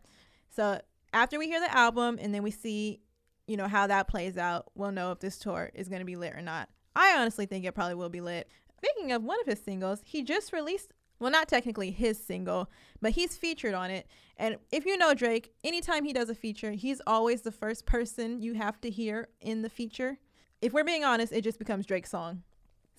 So 0.49 0.81
after 1.13 1.37
we 1.37 1.47
hear 1.47 1.59
the 1.59 1.75
album 1.75 2.17
and 2.19 2.33
then 2.33 2.41
we 2.41 2.51
see, 2.51 3.01
you 3.47 3.57
know, 3.57 3.67
how 3.67 3.85
that 3.87 4.07
plays 4.07 4.37
out, 4.37 4.71
we'll 4.73 4.91
know 4.91 5.11
if 5.11 5.19
this 5.19 5.37
tour 5.37 5.69
is 5.75 5.87
going 5.87 6.01
to 6.01 6.05
be 6.05 6.15
lit 6.15 6.33
or 6.33 6.41
not. 6.41 6.69
I 6.95 7.15
honestly 7.17 7.45
think 7.45 7.65
it 7.65 7.73
probably 7.73 7.95
will 7.95 8.09
be 8.09 8.21
lit. 8.21 8.49
Speaking 8.77 9.11
of 9.11 9.23
one 9.23 9.39
of 9.39 9.45
his 9.45 9.61
singles, 9.61 10.01
he 10.03 10.23
just 10.23 10.51
released 10.51 10.92
Well, 11.23 11.31
not 11.31 11.47
technically 11.47 11.91
his 11.91 12.21
single, 12.21 12.69
but 13.01 13.13
he's 13.13 13.37
featured 13.37 13.73
on 13.73 13.89
it. 13.89 14.07
And 14.35 14.57
if 14.73 14.85
you 14.85 14.97
know 14.97 15.13
Drake, 15.13 15.53
anytime 15.63 16.03
he 16.03 16.11
does 16.11 16.27
a 16.27 16.35
feature, 16.35 16.73
he's 16.73 17.01
always 17.07 17.43
the 17.43 17.51
first 17.51 17.85
person 17.85 18.41
you 18.41 18.55
have 18.55 18.81
to 18.81 18.89
hear 18.89 19.29
in 19.39 19.61
the 19.61 19.69
feature. 19.69 20.17
If 20.61 20.73
we're 20.73 20.83
being 20.83 21.05
honest, 21.05 21.31
it 21.31 21.45
just 21.45 21.59
becomes 21.59 21.85
Drake's 21.85 22.09
song. 22.09 22.43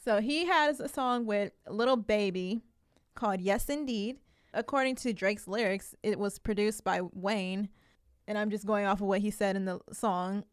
So 0.02 0.22
he 0.22 0.46
has 0.46 0.80
a 0.80 0.88
song 0.88 1.26
with 1.26 1.52
Lil 1.68 1.96
Baby 1.96 2.62
called 3.14 3.42
Yes 3.42 3.68
Indeed. 3.68 4.16
According 4.54 4.94
to 4.96 5.12
Drake's 5.12 5.46
lyrics, 5.46 5.94
it 6.02 6.18
was 6.18 6.38
produced 6.38 6.82
by 6.82 7.02
Wayne. 7.12 7.68
And 8.26 8.38
I'm 8.38 8.48
just 8.48 8.64
going 8.64 8.86
off 8.86 9.02
of 9.02 9.06
what 9.06 9.20
he 9.20 9.30
said 9.30 9.54
in 9.54 9.66
the 9.66 9.80
song. 9.92 10.44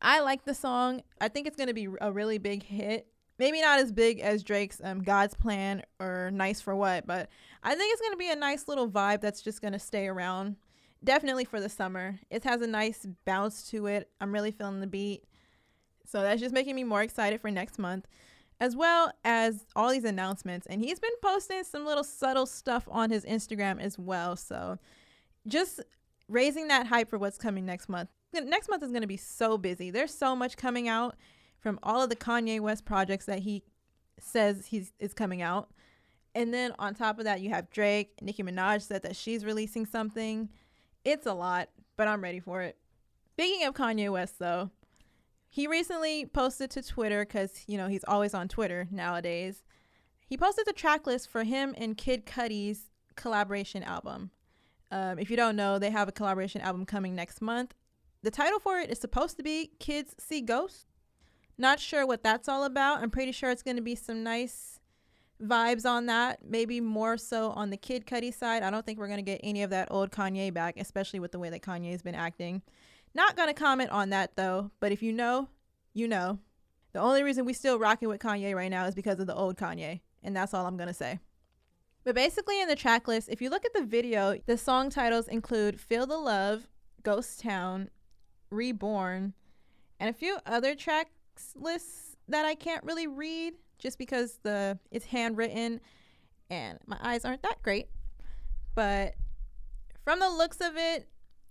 I 0.00 0.20
like 0.20 0.44
the 0.44 0.54
song. 0.54 1.02
I 1.20 1.26
think 1.26 1.48
it's 1.48 1.56
going 1.56 1.66
to 1.66 1.74
be 1.74 1.88
a 2.00 2.12
really 2.12 2.38
big 2.38 2.62
hit 2.62 3.08
maybe 3.38 3.60
not 3.60 3.80
as 3.80 3.92
big 3.92 4.20
as 4.20 4.42
Drake's 4.42 4.80
um, 4.82 5.02
God's 5.02 5.34
Plan 5.34 5.82
or 6.00 6.30
Nice 6.32 6.60
for 6.60 6.74
What, 6.74 7.06
but 7.06 7.28
I 7.62 7.74
think 7.74 7.92
it's 7.92 8.00
going 8.00 8.12
to 8.12 8.18
be 8.18 8.30
a 8.30 8.36
nice 8.36 8.68
little 8.68 8.88
vibe 8.88 9.20
that's 9.20 9.42
just 9.42 9.60
going 9.60 9.72
to 9.72 9.78
stay 9.78 10.06
around. 10.06 10.56
Definitely 11.04 11.44
for 11.44 11.60
the 11.60 11.68
summer. 11.68 12.18
It 12.30 12.44
has 12.44 12.62
a 12.62 12.66
nice 12.66 13.06
bounce 13.24 13.68
to 13.70 13.86
it. 13.86 14.10
I'm 14.20 14.32
really 14.32 14.50
feeling 14.50 14.80
the 14.80 14.86
beat. 14.86 15.24
So 16.06 16.22
that's 16.22 16.40
just 16.40 16.54
making 16.54 16.74
me 16.74 16.84
more 16.84 17.02
excited 17.02 17.40
for 17.40 17.50
next 17.50 17.78
month, 17.78 18.06
as 18.60 18.74
well 18.74 19.12
as 19.24 19.66
all 19.74 19.90
these 19.90 20.04
announcements. 20.04 20.66
And 20.66 20.80
he's 20.80 20.98
been 20.98 21.10
posting 21.22 21.64
some 21.64 21.84
little 21.84 22.04
subtle 22.04 22.46
stuff 22.46 22.88
on 22.90 23.10
his 23.10 23.24
Instagram 23.24 23.80
as 23.80 23.98
well. 23.98 24.36
So 24.36 24.78
just 25.46 25.80
raising 26.28 26.68
that 26.68 26.86
hype 26.86 27.08
for 27.08 27.18
what's 27.18 27.38
coming 27.38 27.66
next 27.66 27.88
month. 27.88 28.08
Next 28.32 28.68
month 28.68 28.82
is 28.82 28.90
going 28.90 29.02
to 29.02 29.08
be 29.08 29.16
so 29.16 29.58
busy. 29.58 29.90
There's 29.90 30.14
so 30.14 30.34
much 30.36 30.56
coming 30.56 30.88
out 30.88 31.16
from 31.60 31.78
all 31.82 32.02
of 32.02 32.10
the 32.10 32.16
Kanye 32.16 32.60
West 32.60 32.84
projects 32.84 33.26
that 33.26 33.40
he 33.40 33.62
says 34.18 34.66
he's 34.66 34.92
is 34.98 35.14
coming 35.14 35.42
out. 35.42 35.70
And 36.34 36.52
then 36.52 36.74
on 36.78 36.94
top 36.94 37.18
of 37.18 37.24
that, 37.24 37.40
you 37.40 37.50
have 37.50 37.70
Drake. 37.70 38.12
Nicki 38.20 38.42
Minaj 38.42 38.82
said 38.82 39.02
that 39.02 39.16
she's 39.16 39.44
releasing 39.44 39.86
something. 39.86 40.50
It's 41.04 41.26
a 41.26 41.32
lot, 41.32 41.70
but 41.96 42.08
I'm 42.08 42.22
ready 42.22 42.40
for 42.40 42.62
it. 42.62 42.76
Speaking 43.32 43.66
of 43.66 43.74
Kanye 43.74 44.10
West, 44.10 44.38
though, 44.38 44.70
he 45.48 45.66
recently 45.66 46.26
posted 46.26 46.70
to 46.72 46.82
Twitter 46.82 47.24
because, 47.24 47.64
you 47.66 47.78
know, 47.78 47.88
he's 47.88 48.04
always 48.06 48.34
on 48.34 48.48
Twitter 48.48 48.86
nowadays. 48.90 49.64
He 50.26 50.36
posted 50.36 50.66
the 50.66 50.72
track 50.72 51.06
list 51.06 51.30
for 51.30 51.44
him 51.44 51.74
and 51.78 51.96
Kid 51.96 52.26
Cudi's 52.26 52.90
collaboration 53.14 53.82
album. 53.82 54.30
Um, 54.90 55.18
if 55.18 55.30
you 55.30 55.36
don't 55.36 55.56
know, 55.56 55.78
they 55.78 55.90
have 55.90 56.08
a 56.08 56.12
collaboration 56.12 56.60
album 56.60 56.84
coming 56.84 57.14
next 57.14 57.40
month. 57.40 57.74
The 58.22 58.30
title 58.30 58.58
for 58.58 58.78
it 58.78 58.90
is 58.90 58.98
supposed 58.98 59.36
to 59.36 59.42
be 59.42 59.70
Kids 59.78 60.14
See 60.18 60.40
Ghosts. 60.40 60.86
Not 61.58 61.80
sure 61.80 62.06
what 62.06 62.22
that's 62.22 62.48
all 62.48 62.64
about. 62.64 63.02
I'm 63.02 63.10
pretty 63.10 63.32
sure 63.32 63.50
it's 63.50 63.62
going 63.62 63.76
to 63.76 63.82
be 63.82 63.94
some 63.94 64.22
nice 64.22 64.78
vibes 65.42 65.86
on 65.86 66.06
that. 66.06 66.40
Maybe 66.46 66.80
more 66.80 67.16
so 67.16 67.50
on 67.50 67.70
the 67.70 67.76
Kid 67.76 68.06
Cudi 68.06 68.32
side. 68.32 68.62
I 68.62 68.70
don't 68.70 68.84
think 68.84 68.98
we're 68.98 69.06
going 69.06 69.18
to 69.18 69.22
get 69.22 69.40
any 69.42 69.62
of 69.62 69.70
that 69.70 69.88
old 69.90 70.10
Kanye 70.10 70.52
back, 70.52 70.76
especially 70.78 71.20
with 71.20 71.32
the 71.32 71.38
way 71.38 71.50
that 71.50 71.62
Kanye's 71.62 72.02
been 72.02 72.14
acting. 72.14 72.62
Not 73.14 73.36
going 73.36 73.48
to 73.48 73.54
comment 73.54 73.90
on 73.90 74.10
that 74.10 74.36
though, 74.36 74.70
but 74.80 74.92
if 74.92 75.02
you 75.02 75.12
know, 75.12 75.48
you 75.94 76.08
know. 76.08 76.38
The 76.92 77.00
only 77.00 77.22
reason 77.22 77.44
we 77.44 77.52
still 77.52 77.78
rocking 77.78 78.08
with 78.08 78.20
Kanye 78.20 78.54
right 78.54 78.70
now 78.70 78.86
is 78.86 78.94
because 78.94 79.18
of 79.20 79.26
the 79.26 79.34
old 79.34 79.56
Kanye, 79.56 80.00
and 80.22 80.34
that's 80.34 80.54
all 80.54 80.66
I'm 80.66 80.76
going 80.76 80.88
to 80.88 80.94
say. 80.94 81.18
But 82.04 82.14
basically 82.14 82.60
in 82.60 82.68
the 82.68 82.76
track 82.76 83.08
list, 83.08 83.28
if 83.28 83.42
you 83.42 83.50
look 83.50 83.64
at 83.64 83.74
the 83.74 83.84
video, 83.84 84.38
the 84.46 84.56
song 84.56 84.90
titles 84.90 85.28
include 85.28 85.80
Feel 85.80 86.06
the 86.06 86.16
Love, 86.16 86.68
Ghost 87.02 87.40
Town, 87.40 87.90
Reborn, 88.50 89.34
and 89.98 90.08
a 90.08 90.12
few 90.12 90.38
other 90.46 90.74
track 90.74 91.10
lists 91.54 92.16
that 92.28 92.44
I 92.44 92.54
can't 92.54 92.84
really 92.84 93.06
read 93.06 93.54
just 93.78 93.98
because 93.98 94.38
the 94.42 94.78
it's 94.90 95.06
handwritten 95.06 95.80
and 96.50 96.78
my 96.86 96.98
eyes 97.00 97.24
aren't 97.24 97.42
that 97.42 97.62
great. 97.62 97.88
But 98.74 99.14
from 100.04 100.20
the 100.20 100.28
looks 100.28 100.60
of 100.60 100.76
it, 100.76 101.08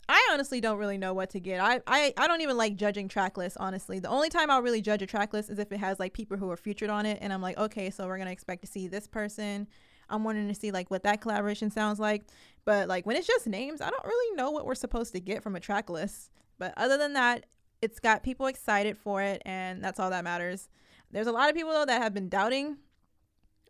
I 0.08 0.30
honestly 0.32 0.62
don't 0.62 0.78
really 0.78 0.98
know 0.98 1.14
what 1.14 1.32
to 1.32 1.40
get. 1.40 1.60
I, 1.60 1.82
I, 1.88 2.14
I 2.18 2.28
don't 2.28 2.42
even 2.42 2.58
like 2.58 2.76
judging 2.76 3.08
track 3.08 3.38
lists, 3.38 3.58
honestly. 3.60 4.00
The 4.00 4.10
only 4.10 4.30
time 4.30 4.52
I'll 4.52 4.62
really 4.62 4.82
judge 4.82 5.02
a 5.02 5.08
track 5.08 5.34
list 5.34 5.50
is 5.50 5.58
if 5.58 5.72
it 5.72 5.80
has 5.80 6.00
like 6.00 6.14
people 6.14 6.38
who 6.38 6.50
are 6.52 6.58
featured 6.58 6.92
on 6.92 7.06
it 7.08 7.18
and 7.22 7.34
I'm 7.34 7.42
like, 7.42 7.58
okay, 7.58 7.90
so 7.90 8.06
we're 8.06 8.20
gonna 8.20 8.32
expect 8.32 8.62
to 8.62 8.68
see 8.68 8.88
this 8.88 9.08
person. 9.08 9.68
I'm 10.08 10.24
wanting 10.24 10.48
to 10.48 10.54
see 10.54 10.72
like 10.72 10.92
what 10.92 11.04
that 11.04 11.22
collaboration 11.22 11.72
sounds 11.72 12.00
like. 12.00 12.26
But 12.66 12.88
like 12.88 13.08
when 13.08 13.16
it's 13.16 13.26
just 13.26 13.48
names, 13.48 13.82
I 13.82 13.90
don't 13.90 14.06
really 14.06 14.36
know 14.36 14.52
what 14.52 14.66
we're 14.66 14.76
supposed 14.76 15.14
to 15.14 15.20
get 15.20 15.42
from 15.42 15.56
a 15.56 15.60
track 15.60 15.90
list. 15.90 16.30
But 16.60 16.74
other 16.78 16.98
than 16.98 17.14
that, 17.14 17.48
it's 17.86 18.00
got 18.00 18.24
people 18.24 18.48
excited 18.48 18.98
for 18.98 19.22
it, 19.22 19.44
and 19.46 19.84
that's 19.84 20.00
all 20.00 20.10
that 20.10 20.24
matters. 20.24 20.70
There's 21.12 21.28
a 21.28 21.32
lot 21.32 21.50
of 21.50 21.56
people 21.56 21.72
though 21.72 21.86
that 21.86 22.02
have 22.02 22.16
been 22.16 22.30
doubting 22.30 22.78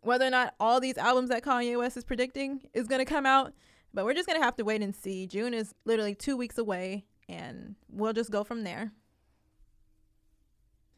whether 0.00 0.24
or 0.24 0.30
not 0.30 0.54
all 0.58 0.80
these 0.80 0.96
albums 0.96 1.28
that 1.28 1.44
Kanye 1.44 1.76
West 1.76 1.98
is 1.98 2.04
predicting 2.04 2.62
is 2.72 2.86
going 2.86 3.00
to 3.00 3.04
come 3.04 3.26
out, 3.26 3.52
but 3.92 4.04
we're 4.04 4.14
just 4.14 4.26
going 4.26 4.40
to 4.40 4.44
have 4.44 4.56
to 4.56 4.64
wait 4.64 4.80
and 4.80 4.94
see. 4.94 5.26
June 5.26 5.52
is 5.52 5.74
literally 5.84 6.14
2 6.14 6.36
weeks 6.36 6.56
away 6.56 7.04
and 7.28 7.74
we'll 7.90 8.14
just 8.14 8.30
go 8.30 8.42
from 8.42 8.64
there. 8.64 8.92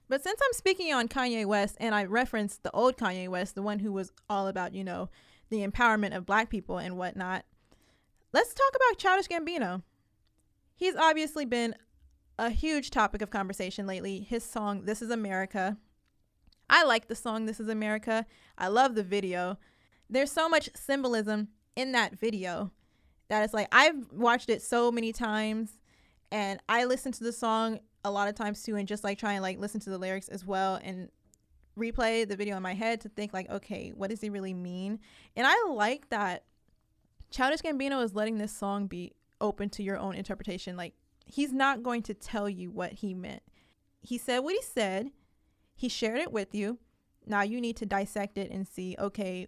But 0.09 0.23
since 0.23 0.41
I'm 0.43 0.53
speaking 0.53 0.93
on 0.93 1.09
Kanye 1.09 1.45
West 1.45 1.77
and 1.81 1.95
I 1.95 2.05
referenced 2.05 2.63
the 2.63 2.71
old 2.71 2.97
Kanye 2.97 3.29
West, 3.29 3.55
the 3.55 3.63
one 3.63 3.81
who 3.81 3.93
was 3.93 4.13
all 4.29 4.47
about, 4.47 4.75
you 4.75 4.85
know, 4.85 5.09
the 5.51 5.67
empowerment 5.67 6.15
of 6.15 6.27
black 6.27 6.51
people 6.51 6.79
and 6.79 6.97
whatnot, 6.97 7.45
let's 8.33 8.55
talk 8.55 8.73
about 8.77 8.99
Childish 8.99 9.29
Gambino. 9.29 9.83
He's 10.77 10.97
obviously 10.97 11.45
been 11.45 11.75
a 12.39 12.51
huge 12.51 12.91
topic 12.91 13.21
of 13.21 13.31
conversation 13.31 13.87
lately. 13.87 14.21
His 14.21 14.45
song, 14.45 14.85
This 14.85 15.03
Is 15.03 15.11
America. 15.11 15.77
I 16.71 16.85
like 16.85 17.09
the 17.09 17.15
song, 17.15 17.47
This 17.47 17.59
Is 17.59 17.69
America. 17.69 18.27
I 18.57 18.69
love 18.69 18.95
the 18.95 19.03
video. 19.03 19.59
There's 20.09 20.31
so 20.31 20.49
much 20.49 20.71
symbolism 20.75 21.49
in 21.75 21.93
that 21.93 22.19
video 22.19 22.71
that 23.29 23.43
it's 23.45 23.55
like 23.55 23.69
I've 23.73 24.11
watched 24.13 24.49
it 24.49 24.63
so 24.63 24.91
many 24.91 25.13
times 25.13 25.79
and 26.31 26.61
I 26.69 26.85
listen 26.85 27.13
to 27.13 27.25
the 27.25 27.33
song 27.33 27.81
a 28.05 28.11
lot 28.11 28.29
of 28.29 28.35
times 28.35 28.63
too 28.63 28.77
and 28.77 28.89
just 28.89 29.05
like 29.05 29.19
try 29.19 29.35
and 29.35 29.43
like 29.43 29.59
listen 29.59 29.81
to 29.81 29.91
the 29.91 29.99
lyrics 29.99 30.29
as 30.29 30.45
well 30.45 30.81
and 30.83 31.09
replay 31.79 32.27
the 32.27 32.37
video 32.37 32.57
in 32.57 32.63
my 32.63 32.75
head 32.75 33.01
to 33.03 33.09
think 33.09 33.33
like 33.33 33.49
okay 33.51 33.93
what 33.95 34.11
does 34.11 34.21
he 34.21 34.31
really 34.31 34.55
mean 34.55 34.99
and 35.37 35.47
i 35.47 35.67
like 35.71 36.09
that 36.09 36.43
childish 37.31 37.61
gambino 37.61 38.03
is 38.03 38.15
letting 38.15 38.39
this 38.39 38.51
song 38.51 38.87
be 38.87 39.13
open 39.41 39.69
to 39.69 39.83
your 39.83 39.97
own 39.97 40.15
interpretation 40.15 40.77
like 40.77 40.95
he's 41.29 41.53
not 41.53 41.83
going 41.83 42.03
to 42.03 42.15
tell 42.15 42.49
you 42.49 42.71
what 42.71 42.93
he 42.93 43.15
meant. 43.15 43.43
He 44.01 44.19
said 44.19 44.41
what 44.41 44.55
he 44.55 44.63
said, 44.63 45.11
he 45.75 45.89
shared 45.89 46.19
it 46.19 46.33
with 46.33 46.55
you. 46.55 46.79
Now 47.27 47.43
you 47.43 47.61
need 47.61 47.77
to 47.77 47.87
dissect 47.87 48.39
it 48.39 48.51
and 48.51 48.67
see, 48.67 48.97
okay, 48.99 49.47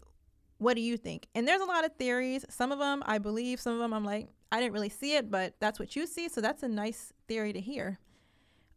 what 0.58 0.74
do 0.74 0.82
you 0.82 0.96
think? 0.96 1.26
And 1.34 1.48
there's 1.48 1.62
a 1.62 1.66
lot 1.66 1.84
of 1.84 1.96
theories. 1.96 2.44
Some 2.50 2.70
of 2.70 2.78
them 2.78 3.02
I 3.06 3.18
believe, 3.18 3.60
some 3.60 3.72
of 3.72 3.78
them 3.80 3.94
I'm 3.94 4.04
like, 4.04 4.28
I 4.52 4.60
didn't 4.60 4.74
really 4.74 4.88
see 4.88 5.16
it, 5.16 5.30
but 5.30 5.54
that's 5.60 5.78
what 5.78 5.96
you 5.96 6.06
see. 6.06 6.28
So 6.28 6.40
that's 6.40 6.62
a 6.62 6.68
nice 6.68 7.12
theory 7.28 7.52
to 7.52 7.60
hear. 7.60 7.98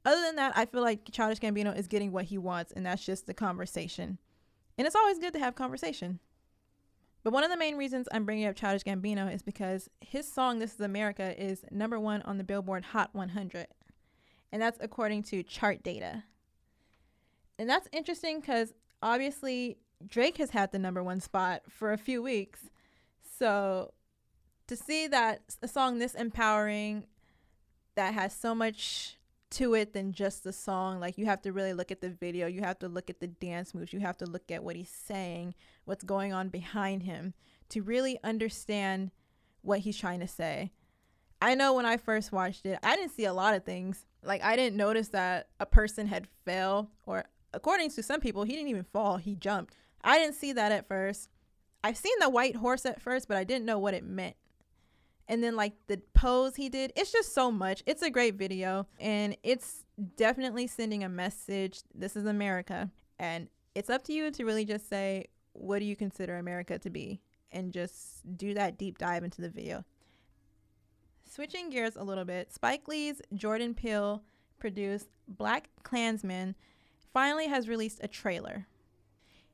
Other 0.05 0.21
than 0.21 0.35
that, 0.35 0.53
I 0.55 0.65
feel 0.65 0.81
like 0.81 1.09
Childish 1.11 1.39
Gambino 1.39 1.77
is 1.77 1.87
getting 1.87 2.11
what 2.11 2.25
he 2.25 2.37
wants, 2.37 2.73
and 2.73 2.85
that's 2.85 3.05
just 3.05 3.25
the 3.25 3.33
conversation. 3.33 4.17
And 4.77 4.85
it's 4.85 4.95
always 4.95 5.19
good 5.19 5.33
to 5.33 5.39
have 5.39 5.55
conversation. 5.55 6.19
But 7.23 7.31
one 7.31 7.43
of 7.45 7.49
the 7.49 7.57
main 7.57 7.77
reasons 7.77 8.07
I'm 8.12 8.25
bringing 8.25 8.47
up 8.47 8.55
Childish 8.55 8.83
Gambino 8.83 9.33
is 9.33 9.41
because 9.41 9.89
his 10.01 10.29
song 10.29 10.59
"This 10.59 10.73
Is 10.73 10.81
America" 10.81 11.33
is 11.41 11.63
number 11.71 11.99
one 11.99 12.21
on 12.23 12.38
the 12.38 12.43
Billboard 12.43 12.83
Hot 12.86 13.09
100, 13.13 13.67
and 14.51 14.62
that's 14.62 14.77
according 14.81 15.23
to 15.23 15.41
chart 15.41 15.83
data. 15.83 16.23
And 17.57 17.69
that's 17.69 17.88
interesting 17.93 18.41
because 18.41 18.73
obviously 19.01 19.77
Drake 20.05 20.38
has 20.38 20.49
had 20.49 20.71
the 20.73 20.79
number 20.79 21.01
one 21.01 21.21
spot 21.21 21.62
for 21.69 21.93
a 21.93 21.97
few 21.97 22.21
weeks, 22.21 22.69
so 23.39 23.93
to 24.67 24.75
see 24.75 25.07
that 25.07 25.41
a 25.62 25.67
song 25.67 25.99
this 25.99 26.15
empowering, 26.15 27.05
that 27.95 28.13
has 28.13 28.33
so 28.33 28.53
much 28.53 29.17
to 29.51 29.75
it 29.75 29.93
than 29.93 30.12
just 30.12 30.43
the 30.43 30.51
song. 30.51 30.99
Like 30.99 31.17
you 31.17 31.25
have 31.25 31.41
to 31.43 31.53
really 31.53 31.73
look 31.73 31.91
at 31.91 32.01
the 32.01 32.09
video, 32.09 32.47
you 32.47 32.62
have 32.62 32.79
to 32.79 32.89
look 32.89 33.09
at 33.09 33.19
the 33.19 33.27
dance 33.27 33.73
moves, 33.73 33.93
you 33.93 33.99
have 33.99 34.17
to 34.17 34.25
look 34.25 34.51
at 34.51 34.63
what 34.63 34.75
he's 34.75 34.89
saying, 34.89 35.53
what's 35.85 36.03
going 36.03 36.33
on 36.33 36.49
behind 36.49 37.03
him 37.03 37.33
to 37.69 37.81
really 37.81 38.19
understand 38.23 39.11
what 39.61 39.79
he's 39.79 39.97
trying 39.97 40.19
to 40.19 40.27
say. 40.27 40.71
I 41.41 41.55
know 41.55 41.73
when 41.73 41.85
I 41.85 41.97
first 41.97 42.31
watched 42.31 42.65
it, 42.65 42.79
I 42.83 42.95
didn't 42.95 43.11
see 43.11 43.25
a 43.25 43.33
lot 43.33 43.53
of 43.53 43.63
things. 43.63 44.05
Like 44.23 44.43
I 44.43 44.55
didn't 44.55 44.77
notice 44.77 45.09
that 45.09 45.49
a 45.59 45.65
person 45.65 46.07
had 46.07 46.27
fell 46.45 46.89
or 47.05 47.25
according 47.53 47.91
to 47.91 48.03
some 48.03 48.21
people, 48.21 48.43
he 48.43 48.53
didn't 48.53 48.69
even 48.69 48.85
fall, 48.85 49.17
he 49.17 49.35
jumped. 49.35 49.75
I 50.03 50.17
didn't 50.17 50.35
see 50.35 50.53
that 50.53 50.71
at 50.71 50.87
first. 50.87 51.29
I've 51.83 51.97
seen 51.97 52.15
the 52.19 52.29
white 52.29 52.55
horse 52.55 52.85
at 52.85 53.01
first, 53.01 53.27
but 53.27 53.37
I 53.37 53.43
didn't 53.43 53.65
know 53.65 53.79
what 53.79 53.93
it 53.93 54.05
meant 54.05 54.35
and 55.27 55.43
then 55.43 55.55
like 55.55 55.73
the 55.87 56.01
pose 56.13 56.55
he 56.55 56.69
did 56.69 56.91
it's 56.95 57.11
just 57.11 57.33
so 57.33 57.51
much 57.51 57.83
it's 57.85 58.01
a 58.01 58.09
great 58.09 58.35
video 58.35 58.87
and 58.99 59.35
it's 59.43 59.85
definitely 60.15 60.67
sending 60.67 61.03
a 61.03 61.09
message 61.09 61.81
this 61.93 62.15
is 62.15 62.25
america 62.25 62.89
and 63.19 63.47
it's 63.75 63.89
up 63.89 64.03
to 64.03 64.13
you 64.13 64.31
to 64.31 64.45
really 64.45 64.65
just 64.65 64.89
say 64.89 65.25
what 65.53 65.79
do 65.79 65.85
you 65.85 65.95
consider 65.95 66.37
america 66.37 66.77
to 66.79 66.89
be? 66.89 67.21
And 67.51 67.71
just 67.71 68.37
do 68.37 68.53
that 68.55 68.77
deep 68.77 68.97
dive 68.97 69.23
into 69.23 69.41
the 69.41 69.49
video. 69.49 69.85
Switching 71.29 71.69
gears 71.69 71.95
a 71.95 72.03
little 72.03 72.25
bit 72.25 72.51
spike 72.53 72.87
lee's 72.87 73.21
jordan 73.33 73.73
peele 73.73 74.23
produced 74.59 75.07
black 75.27 75.69
klansman 75.83 76.55
finally 77.13 77.47
has 77.47 77.67
released 77.69 77.99
a 78.03 78.07
trailer. 78.07 78.67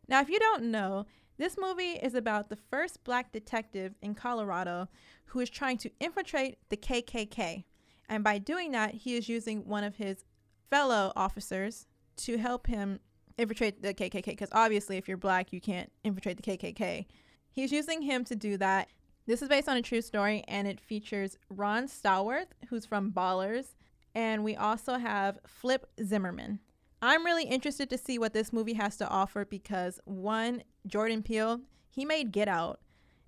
Now 0.08 0.22
if 0.22 0.30
you 0.30 0.40
don't 0.40 0.72
know 0.72 1.06
This 1.40 1.56
movie 1.58 1.94
is 1.94 2.16
about 2.16 2.50
the 2.50 2.58
first 2.58 3.02
black 3.06 3.32
detective 3.32 3.96
in 4.02 4.14
Colorado 4.14 4.90
who 5.28 5.40
is 5.40 5.50
trying 5.50 5.78
to 5.78 5.90
infiltrate 6.02 6.58
the 6.68 6.76
KKK. 6.76 7.64
And 8.10 8.26
by 8.26 8.40
doing 8.40 8.74
that, 8.74 8.94
he 8.94 9.16
is 9.16 9.30
using 9.30 9.66
one 9.66 9.86
of 9.86 9.96
his 9.96 10.26
fellow 10.70 11.14
officers 11.16 11.88
to 12.18 12.38
help 12.38 12.68
him 12.68 13.00
infiltrate 13.40 13.82
the 13.82 13.94
KKK. 13.94 14.26
Because 14.26 14.50
obviously, 14.52 14.98
if 14.98 15.08
you're 15.08 15.18
black, 15.18 15.52
you 15.52 15.62
can't 15.62 15.92
infiltrate 16.04 16.38
the 16.38 16.44
KKK. 16.44 17.06
He's 17.52 17.72
using 17.72 18.02
him 18.02 18.24
to 18.26 18.36
do 18.36 18.58
that. 18.58 18.90
This 19.26 19.42
is 19.42 19.50
based 19.50 19.70
on 19.70 19.78
a 19.78 19.82
true 19.82 20.02
story 20.02 20.44
and 20.48 20.68
it 20.68 20.80
features 20.80 21.38
Ron 21.50 21.88
Stallworth, 21.88 22.48
who's 22.70 22.86
from 22.86 23.12
Ballers. 23.12 23.76
And 24.16 24.44
we 24.44 24.56
also 24.56 24.98
have 24.98 25.40
Flip 25.46 25.86
Zimmerman. 26.04 26.60
I'm 27.02 27.26
really 27.26 27.46
interested 27.46 27.90
to 27.92 27.98
see 27.98 28.20
what 28.20 28.34
this 28.34 28.52
movie 28.52 28.74
has 28.74 28.98
to 28.98 29.08
offer 29.08 29.46
because 29.46 30.00
one, 30.06 30.64
Jordan 30.86 31.24
Peele, 31.24 31.62
he 31.90 32.04
made 32.06 32.32
Get 32.32 32.48
Out, 32.48 32.82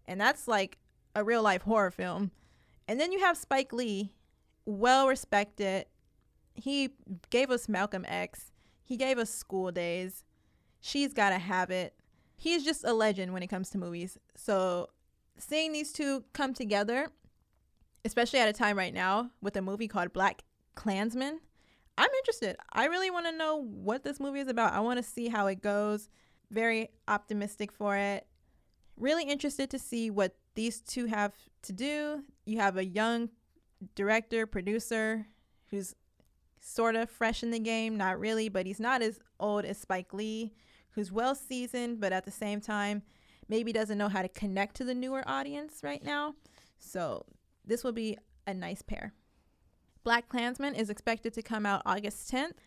and 0.06 0.20
that's 0.20 0.48
like 0.48 0.78
a 1.16 1.24
real 1.24 1.42
life 1.42 1.62
horror 1.62 1.92
film. 1.92 2.32
And 2.88 3.00
then 3.00 3.12
you 3.12 3.20
have 3.20 3.38
Spike 3.38 3.72
Lee, 3.72 4.12
well 4.66 5.08
respected. 5.08 5.86
He 6.54 6.90
gave 7.30 7.50
us 7.50 7.70
Malcolm 7.70 8.06
X. 8.08 8.51
He 8.92 8.98
gave 8.98 9.18
us 9.18 9.30
School 9.30 9.72
Daze. 9.72 10.26
She's 10.82 11.14
Gotta 11.14 11.38
Have 11.38 11.72
It. 11.72 11.94
He's 12.36 12.66
just 12.66 12.84
a 12.84 12.92
legend 12.92 13.32
when 13.32 13.42
it 13.42 13.48
comes 13.48 13.70
to 13.70 13.78
movies. 13.78 14.18
So 14.36 14.90
seeing 15.38 15.72
these 15.72 15.94
two 15.94 16.26
come 16.34 16.54
together, 16.54 17.08
especially 18.04 18.40
at 18.40 18.50
a 18.50 18.54
time 18.54 18.78
right 18.78 18.94
now 18.94 19.32
with 19.42 19.56
a 19.56 19.62
movie 19.62 19.88
called 19.88 20.12
Black 20.12 20.42
Klansman, 20.76 21.40
I'm 21.98 22.10
interested. 22.18 22.58
I 22.74 22.88
really 22.88 23.10
want 23.10 23.28
to 23.28 23.32
know 23.32 23.62
what 23.64 24.04
this 24.04 24.20
movie 24.20 24.42
is 24.42 24.50
about. 24.50 24.74
I 24.74 24.82
want 24.82 24.98
to 24.98 25.10
see 25.10 25.30
how 25.30 25.48
it 25.48 25.62
goes. 25.62 26.10
Very 26.50 26.90
optimistic 27.08 27.72
for 27.72 27.96
it. 27.96 28.28
Really 28.98 29.24
interested 29.24 29.70
to 29.70 29.80
see 29.80 30.10
what 30.10 30.36
these 30.56 30.82
two 30.82 31.06
have 31.06 31.32
to 31.62 31.72
do. 31.72 32.26
You 32.46 32.60
have 32.60 32.76
a 32.76 32.84
young 32.84 33.30
director, 33.96 34.46
producer 34.46 35.28
who's 35.70 35.96
sort 36.62 36.96
of 36.96 37.10
fresh 37.10 37.44
in 37.44 37.52
the 37.52 37.60
game, 37.60 37.98
not 37.98 38.20
really, 38.20 38.48
but 38.48 38.66
he's 38.66 38.80
not 38.80 39.02
as 39.02 39.20
old 39.40 39.66
as 39.66 39.78
Spike 39.78 40.14
Lee, 40.14 40.54
who's 40.92 41.12
well 41.12 41.36
seasoned, 41.36 42.00
but 42.00 42.14
at 42.14 42.24
the 42.24 42.32
same 42.32 42.62
time, 42.62 43.02
maybe 43.50 43.74
doesn't 43.74 43.98
know 43.98 44.08
how 44.08 44.22
to 44.22 44.30
connect 44.30 44.76
to 44.76 44.84
the 44.84 44.94
newer 44.94 45.24
audience 45.26 45.82
right 45.84 46.04
now. 46.04 46.36
So, 46.80 47.26
this 47.66 47.84
will 47.84 47.92
be 47.92 48.18
a 48.48 48.54
nice 48.54 48.82
pair. 48.82 49.14
Black 50.04 50.30
Klansman 50.30 50.76
is 50.76 50.90
expected 50.90 51.34
to 51.34 51.42
come 51.42 51.66
out 51.66 51.82
August 51.86 52.32
10th, 52.32 52.58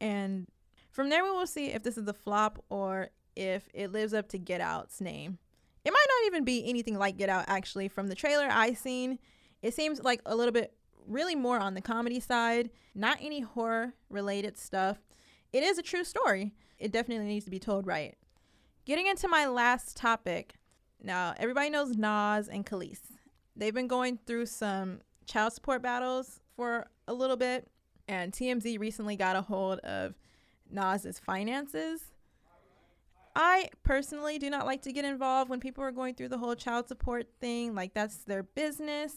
and 0.00 0.46
from 0.90 1.08
there 1.08 1.24
we 1.24 1.30
will 1.30 1.46
see 1.46 1.66
if 1.66 1.82
this 1.82 1.98
is 1.98 2.08
a 2.08 2.14
flop 2.14 2.64
or 2.68 3.10
if 3.36 3.68
it 3.74 3.92
lives 3.92 4.14
up 4.14 4.28
to 4.28 4.38
Get 4.38 4.60
Out's 4.60 5.00
name. 5.00 5.38
It 5.84 5.92
might 5.92 6.06
not 6.08 6.26
even 6.26 6.44
be 6.44 6.68
anything 6.68 6.98
like 6.98 7.16
Get 7.16 7.28
Out 7.28 7.44
actually. 7.48 7.88
From 7.88 8.08
the 8.08 8.14
trailer 8.14 8.48
I 8.50 8.74
seen, 8.74 9.18
it 9.62 9.74
seems 9.74 10.02
like 10.02 10.20
a 10.26 10.34
little 10.34 10.52
bit 10.52 10.74
really 11.06 11.34
more 11.34 11.58
on 11.58 11.74
the 11.74 11.80
comedy 11.80 12.20
side, 12.20 12.70
not 12.94 13.18
any 13.20 13.40
horror 13.40 13.94
related 14.08 14.58
stuff. 14.58 14.98
It 15.52 15.62
is 15.62 15.78
a 15.78 15.82
true 15.82 16.04
story. 16.04 16.54
It 16.78 16.92
definitely 16.92 17.26
needs 17.26 17.44
to 17.44 17.50
be 17.50 17.58
told 17.58 17.86
right. 17.86 18.16
Getting 18.84 19.06
into 19.06 19.28
my 19.28 19.46
last 19.46 19.96
topic. 19.96 20.54
Now, 21.02 21.34
everybody 21.38 21.70
knows 21.70 21.96
Nas 21.96 22.48
and 22.48 22.64
Kelis. 22.64 23.00
They've 23.56 23.74
been 23.74 23.88
going 23.88 24.18
through 24.26 24.46
some 24.46 25.00
child 25.26 25.52
support 25.52 25.82
battles 25.82 26.40
for 26.56 26.88
a 27.08 27.12
little 27.12 27.36
bit, 27.36 27.68
and 28.08 28.32
TMZ 28.32 28.78
recently 28.78 29.16
got 29.16 29.36
a 29.36 29.42
hold 29.42 29.78
of 29.80 30.14
Nas's 30.70 31.18
finances. 31.18 32.02
I 33.34 33.70
personally 33.82 34.38
do 34.38 34.50
not 34.50 34.66
like 34.66 34.82
to 34.82 34.92
get 34.92 35.04
involved 35.04 35.50
when 35.50 35.60
people 35.60 35.84
are 35.84 35.92
going 35.92 36.14
through 36.14 36.28
the 36.28 36.38
whole 36.38 36.54
child 36.54 36.88
support 36.88 37.28
thing, 37.40 37.74
like 37.74 37.94
that's 37.94 38.24
their 38.24 38.42
business. 38.42 39.14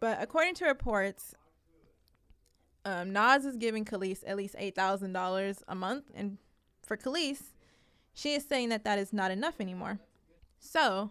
But 0.00 0.18
according 0.20 0.54
to 0.56 0.66
reports, 0.66 1.34
um, 2.84 3.12
Nas 3.12 3.44
is 3.44 3.56
giving 3.56 3.84
Kelis 3.84 4.22
at 4.26 4.36
least 4.36 4.54
eight 4.58 4.74
thousand 4.74 5.12
dollars 5.12 5.62
a 5.68 5.74
month, 5.74 6.10
and 6.14 6.38
for 6.82 6.96
Kelis, 6.96 7.54
she 8.12 8.34
is 8.34 8.44
saying 8.44 8.68
that 8.68 8.84
that 8.84 8.98
is 8.98 9.12
not 9.12 9.30
enough 9.30 9.60
anymore. 9.60 10.00
So 10.60 11.10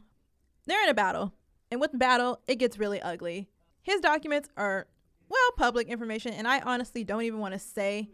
they're 0.66 0.84
in 0.84 0.90
a 0.90 0.94
battle, 0.94 1.34
and 1.72 1.82
with 1.82 1.98
battle, 1.98 2.40
it 2.48 2.56
gets 2.56 2.78
really 2.78 3.02
ugly. 3.02 3.50
His 3.82 4.00
documents 4.02 4.50
are 4.56 4.88
well, 5.30 5.52
public 5.58 5.88
information, 5.88 6.34
and 6.34 6.48
I 6.48 6.60
honestly 6.60 7.04
don't 7.04 7.24
even 7.24 7.40
want 7.40 7.54
to 7.54 7.60
say 7.60 8.10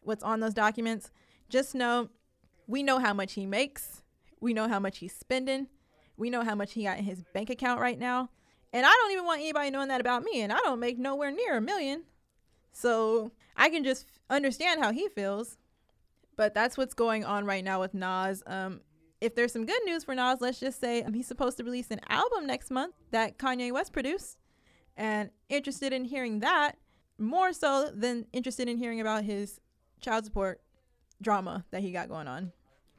what's 0.00 0.24
on 0.24 0.40
those 0.40 0.54
documents. 0.54 1.12
Just 1.48 1.74
know 1.74 2.08
we 2.66 2.82
know 2.82 2.98
how 2.98 3.14
much 3.14 3.34
he 3.34 3.46
makes, 3.46 4.02
we 4.40 4.52
know 4.52 4.66
how 4.68 4.80
much 4.80 4.98
he's 4.98 5.14
spending, 5.14 5.68
we 6.16 6.30
know 6.30 6.42
how 6.42 6.54
much 6.54 6.72
he 6.72 6.84
got 6.84 6.98
in 6.98 7.04
his 7.04 7.22
bank 7.32 7.50
account 7.50 7.80
right 7.80 7.98
now. 7.98 8.30
And 8.76 8.84
I 8.84 8.90
don't 8.90 9.12
even 9.12 9.24
want 9.24 9.40
anybody 9.40 9.70
knowing 9.70 9.88
that 9.88 10.02
about 10.02 10.22
me, 10.22 10.42
and 10.42 10.52
I 10.52 10.58
don't 10.58 10.78
make 10.78 10.98
nowhere 10.98 11.30
near 11.30 11.56
a 11.56 11.62
million. 11.62 12.02
So 12.72 13.32
I 13.56 13.70
can 13.70 13.82
just 13.82 14.04
understand 14.28 14.82
how 14.82 14.92
he 14.92 15.08
feels. 15.08 15.56
But 16.36 16.52
that's 16.52 16.76
what's 16.76 16.92
going 16.92 17.24
on 17.24 17.46
right 17.46 17.64
now 17.64 17.80
with 17.80 17.94
Nas. 17.94 18.42
Um, 18.46 18.82
if 19.18 19.34
there's 19.34 19.54
some 19.54 19.64
good 19.64 19.80
news 19.86 20.04
for 20.04 20.14
Nas, 20.14 20.42
let's 20.42 20.60
just 20.60 20.78
say 20.78 21.02
um, 21.02 21.14
he's 21.14 21.26
supposed 21.26 21.56
to 21.56 21.64
release 21.64 21.90
an 21.90 22.02
album 22.10 22.46
next 22.46 22.70
month 22.70 22.94
that 23.12 23.38
Kanye 23.38 23.72
West 23.72 23.94
produced 23.94 24.36
and 24.94 25.30
interested 25.48 25.94
in 25.94 26.04
hearing 26.04 26.40
that 26.40 26.72
more 27.18 27.54
so 27.54 27.90
than 27.94 28.26
interested 28.34 28.68
in 28.68 28.76
hearing 28.76 29.00
about 29.00 29.24
his 29.24 29.58
child 30.02 30.26
support 30.26 30.60
drama 31.22 31.64
that 31.70 31.80
he 31.80 31.92
got 31.92 32.10
going 32.10 32.28
on. 32.28 32.52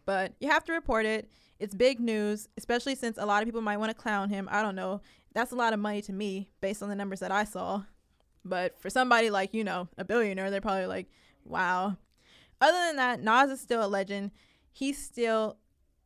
But 0.07 0.33
you 0.39 0.49
have 0.49 0.63
to 0.63 0.73
report 0.73 1.05
it. 1.05 1.29
It's 1.59 1.75
big 1.75 1.99
news, 1.99 2.49
especially 2.57 2.95
since 2.95 3.19
a 3.19 3.25
lot 3.27 3.43
of 3.43 3.47
people 3.47 3.61
might 3.61 3.77
want 3.77 3.91
to 3.91 3.95
clown 3.95 4.29
him. 4.29 4.49
I 4.51 4.63
don't 4.63 4.75
know. 4.75 5.01
That's 5.37 5.51
a 5.51 5.55
lot 5.55 5.71
of 5.71 5.79
money 5.79 6.01
to 6.01 6.11
me 6.11 6.49
based 6.61 6.81
on 6.81 6.89
the 6.89 6.95
numbers 6.95 7.19
that 7.19 7.31
I 7.31 7.43
saw. 7.43 7.83
But 8.43 8.81
for 8.81 8.89
somebody 8.89 9.29
like, 9.29 9.53
you 9.53 9.63
know, 9.63 9.87
a 9.95 10.03
billionaire, 10.03 10.49
they're 10.49 10.61
probably 10.61 10.87
like, 10.87 11.11
wow. 11.45 11.95
Other 12.59 12.77
than 12.87 12.95
that, 12.95 13.21
Nas 13.21 13.51
is 13.51 13.61
still 13.61 13.85
a 13.85 13.87
legend. 13.87 14.31
He's 14.71 14.97
still 14.97 15.57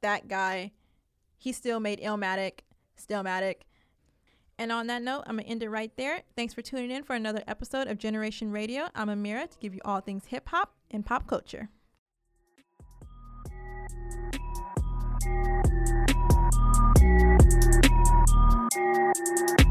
that 0.02 0.28
guy. 0.28 0.74
He 1.38 1.54
still 1.54 1.80
made 1.80 2.02
Illmatic, 2.02 2.64
Stillmatic. 3.02 3.62
And 4.58 4.70
on 4.70 4.88
that 4.88 5.02
note, 5.02 5.24
I'm 5.26 5.38
going 5.38 5.46
to 5.46 5.50
end 5.50 5.64
it 5.64 5.70
right 5.70 5.96
there. 5.96 6.24
Thanks 6.36 6.54
for 6.54 6.62
tuning 6.62 6.92
in 6.92 7.04
for 7.04 7.16
another 7.16 7.42
episode 7.48 7.88
of 7.88 7.98
Generation 7.98 8.52
Radio. 8.52 8.90
I'm 8.96 9.08
Amira 9.08 9.50
to 9.50 9.58
give 9.60 9.74
you 9.74 9.80
all 9.86 10.02
things 10.02 10.26
hip 10.26 10.50
hop 10.50 10.74
and 10.92 11.06
pop 11.06 11.26
culture. 11.26 11.70
thank 18.28 19.60
you 19.60 19.71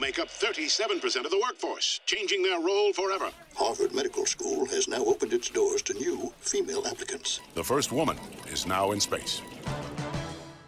make 0.00 0.18
up 0.18 0.28
37% 0.28 1.24
of 1.24 1.30
the 1.30 1.38
workforce, 1.38 2.00
changing 2.06 2.42
their 2.42 2.58
role 2.58 2.92
forever. 2.92 3.30
Harvard 3.54 3.94
Medical 3.94 4.26
School 4.26 4.66
has 4.66 4.88
now 4.88 5.04
opened 5.04 5.32
its 5.32 5.50
doors 5.50 5.82
to 5.82 5.94
new 5.94 6.32
female 6.40 6.86
applicants. 6.86 7.40
The 7.54 7.64
first 7.64 7.92
woman 7.92 8.16
is 8.50 8.66
now 8.66 8.92
in 8.92 9.00
space. 9.00 9.42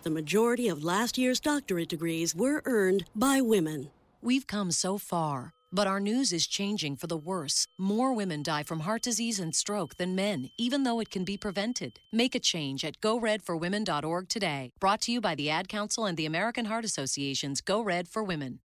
The 0.02 0.10
majority 0.10 0.68
of 0.68 0.84
last 0.84 1.16
year's 1.16 1.40
doctorate 1.40 1.88
degrees 1.88 2.34
were 2.34 2.62
earned 2.64 3.04
by 3.14 3.40
women. 3.40 3.90
We've 4.20 4.46
come 4.46 4.72
so 4.72 4.98
far, 4.98 5.52
but 5.72 5.86
our 5.86 6.00
news 6.00 6.32
is 6.32 6.46
changing 6.46 6.96
for 6.96 7.06
the 7.06 7.16
worse. 7.16 7.66
More 7.78 8.12
women 8.12 8.42
die 8.42 8.64
from 8.64 8.80
heart 8.80 9.02
disease 9.02 9.40
and 9.40 9.54
stroke 9.54 9.96
than 9.96 10.14
men, 10.14 10.50
even 10.58 10.82
though 10.82 11.00
it 11.00 11.10
can 11.10 11.24
be 11.24 11.36
prevented. 11.36 12.00
Make 12.12 12.34
a 12.34 12.40
change 12.40 12.84
at 12.84 13.00
goredforwomen.org 13.00 14.28
today. 14.28 14.72
Brought 14.80 15.00
to 15.02 15.12
you 15.12 15.20
by 15.20 15.34
the 15.34 15.50
Ad 15.50 15.68
Council 15.68 16.04
and 16.04 16.16
the 16.16 16.26
American 16.26 16.66
Heart 16.66 16.84
Association's 16.84 17.60
Go 17.60 17.80
Red 17.80 18.08
for 18.08 18.22
Women. 18.22 18.58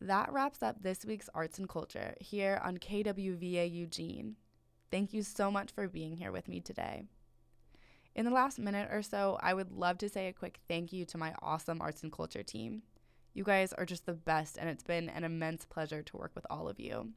That 0.00 0.32
wraps 0.32 0.62
up 0.62 0.82
this 0.82 1.04
week's 1.04 1.30
Arts 1.34 1.58
and 1.58 1.68
Culture 1.68 2.14
here 2.20 2.60
on 2.62 2.78
KWVA 2.78 3.72
Eugene. 3.72 4.36
Thank 4.90 5.12
you 5.12 5.22
so 5.22 5.50
much 5.50 5.72
for 5.72 5.88
being 5.88 6.16
here 6.16 6.32
with 6.32 6.48
me 6.48 6.60
today. 6.60 7.04
In 8.14 8.24
the 8.24 8.30
last 8.30 8.58
minute 8.58 8.90
or 8.92 9.02
so, 9.02 9.38
I 9.42 9.54
would 9.54 9.72
love 9.72 9.98
to 9.98 10.08
say 10.08 10.28
a 10.28 10.32
quick 10.32 10.60
thank 10.68 10.92
you 10.92 11.04
to 11.06 11.18
my 11.18 11.34
awesome 11.42 11.80
Arts 11.80 12.02
and 12.02 12.12
Culture 12.12 12.42
team. 12.42 12.82
You 13.32 13.44
guys 13.44 13.72
are 13.72 13.86
just 13.86 14.06
the 14.06 14.12
best, 14.12 14.58
and 14.58 14.68
it's 14.68 14.84
been 14.84 15.08
an 15.08 15.24
immense 15.24 15.64
pleasure 15.64 16.02
to 16.02 16.16
work 16.16 16.32
with 16.34 16.46
all 16.50 16.68
of 16.68 16.78
you. 16.78 17.10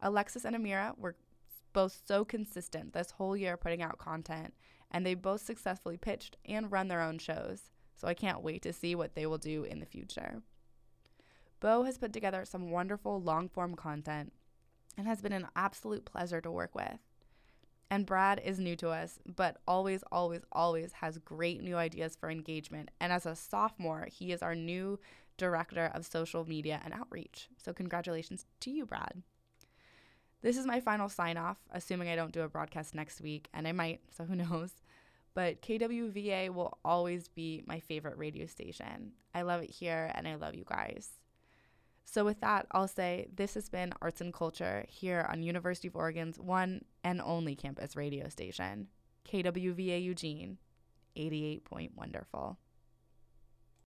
Alexis 0.00 0.44
and 0.44 0.56
Amira 0.56 0.98
were 0.98 1.16
both 1.72 2.00
so 2.06 2.24
consistent 2.24 2.92
this 2.92 3.12
whole 3.12 3.36
year 3.36 3.56
putting 3.56 3.82
out 3.82 3.98
content, 3.98 4.54
and 4.90 5.04
they 5.04 5.14
both 5.14 5.42
successfully 5.42 5.96
pitched 5.96 6.36
and 6.46 6.72
run 6.72 6.88
their 6.88 7.02
own 7.02 7.18
shows, 7.18 7.70
so 7.94 8.08
I 8.08 8.14
can't 8.14 8.42
wait 8.42 8.62
to 8.62 8.72
see 8.72 8.94
what 8.94 9.14
they 9.14 9.26
will 9.26 9.38
do 9.38 9.64
in 9.64 9.78
the 9.78 9.86
future. 9.86 10.42
Bo 11.60 11.82
has 11.84 11.98
put 11.98 12.12
together 12.12 12.44
some 12.44 12.70
wonderful 12.70 13.20
long 13.20 13.48
form 13.48 13.74
content 13.74 14.32
and 14.96 15.06
has 15.06 15.20
been 15.20 15.32
an 15.32 15.48
absolute 15.56 16.04
pleasure 16.04 16.40
to 16.40 16.50
work 16.50 16.74
with. 16.74 16.98
And 17.90 18.04
Brad 18.04 18.40
is 18.44 18.58
new 18.58 18.76
to 18.76 18.90
us, 18.90 19.18
but 19.24 19.56
always, 19.66 20.04
always, 20.12 20.42
always 20.52 20.92
has 20.92 21.18
great 21.18 21.62
new 21.62 21.76
ideas 21.76 22.16
for 22.16 22.30
engagement. 22.30 22.90
And 23.00 23.12
as 23.12 23.24
a 23.24 23.34
sophomore, 23.34 24.08
he 24.10 24.32
is 24.32 24.42
our 24.42 24.54
new 24.54 24.98
director 25.38 25.90
of 25.94 26.04
social 26.04 26.46
media 26.46 26.80
and 26.84 26.92
outreach. 26.92 27.48
So, 27.56 27.72
congratulations 27.72 28.44
to 28.60 28.70
you, 28.70 28.84
Brad. 28.84 29.22
This 30.42 30.58
is 30.58 30.66
my 30.66 30.80
final 30.80 31.08
sign 31.08 31.36
off, 31.36 31.58
assuming 31.72 32.08
I 32.08 32.16
don't 32.16 32.32
do 32.32 32.42
a 32.42 32.48
broadcast 32.48 32.94
next 32.94 33.20
week, 33.20 33.48
and 33.54 33.66
I 33.66 33.72
might, 33.72 34.00
so 34.14 34.24
who 34.24 34.36
knows. 34.36 34.72
But 35.34 35.62
KWVA 35.62 36.50
will 36.50 36.78
always 36.84 37.28
be 37.28 37.62
my 37.66 37.80
favorite 37.80 38.18
radio 38.18 38.46
station. 38.46 39.12
I 39.34 39.42
love 39.42 39.62
it 39.62 39.70
here, 39.70 40.12
and 40.14 40.28
I 40.28 40.34
love 40.34 40.54
you 40.54 40.64
guys. 40.66 41.17
So, 42.10 42.24
with 42.24 42.40
that, 42.40 42.66
I'll 42.70 42.88
say 42.88 43.28
this 43.34 43.52
has 43.52 43.68
been 43.68 43.92
Arts 44.00 44.22
and 44.22 44.32
Culture 44.32 44.86
here 44.88 45.26
on 45.30 45.42
University 45.42 45.88
of 45.88 45.96
Oregon's 45.96 46.40
one 46.40 46.86
and 47.04 47.20
only 47.20 47.54
campus 47.54 47.96
radio 47.96 48.30
station, 48.30 48.88
KWVA 49.30 50.02
Eugene, 50.02 50.56
88 51.16 51.64
Point 51.66 51.92
Wonderful. 51.98 52.58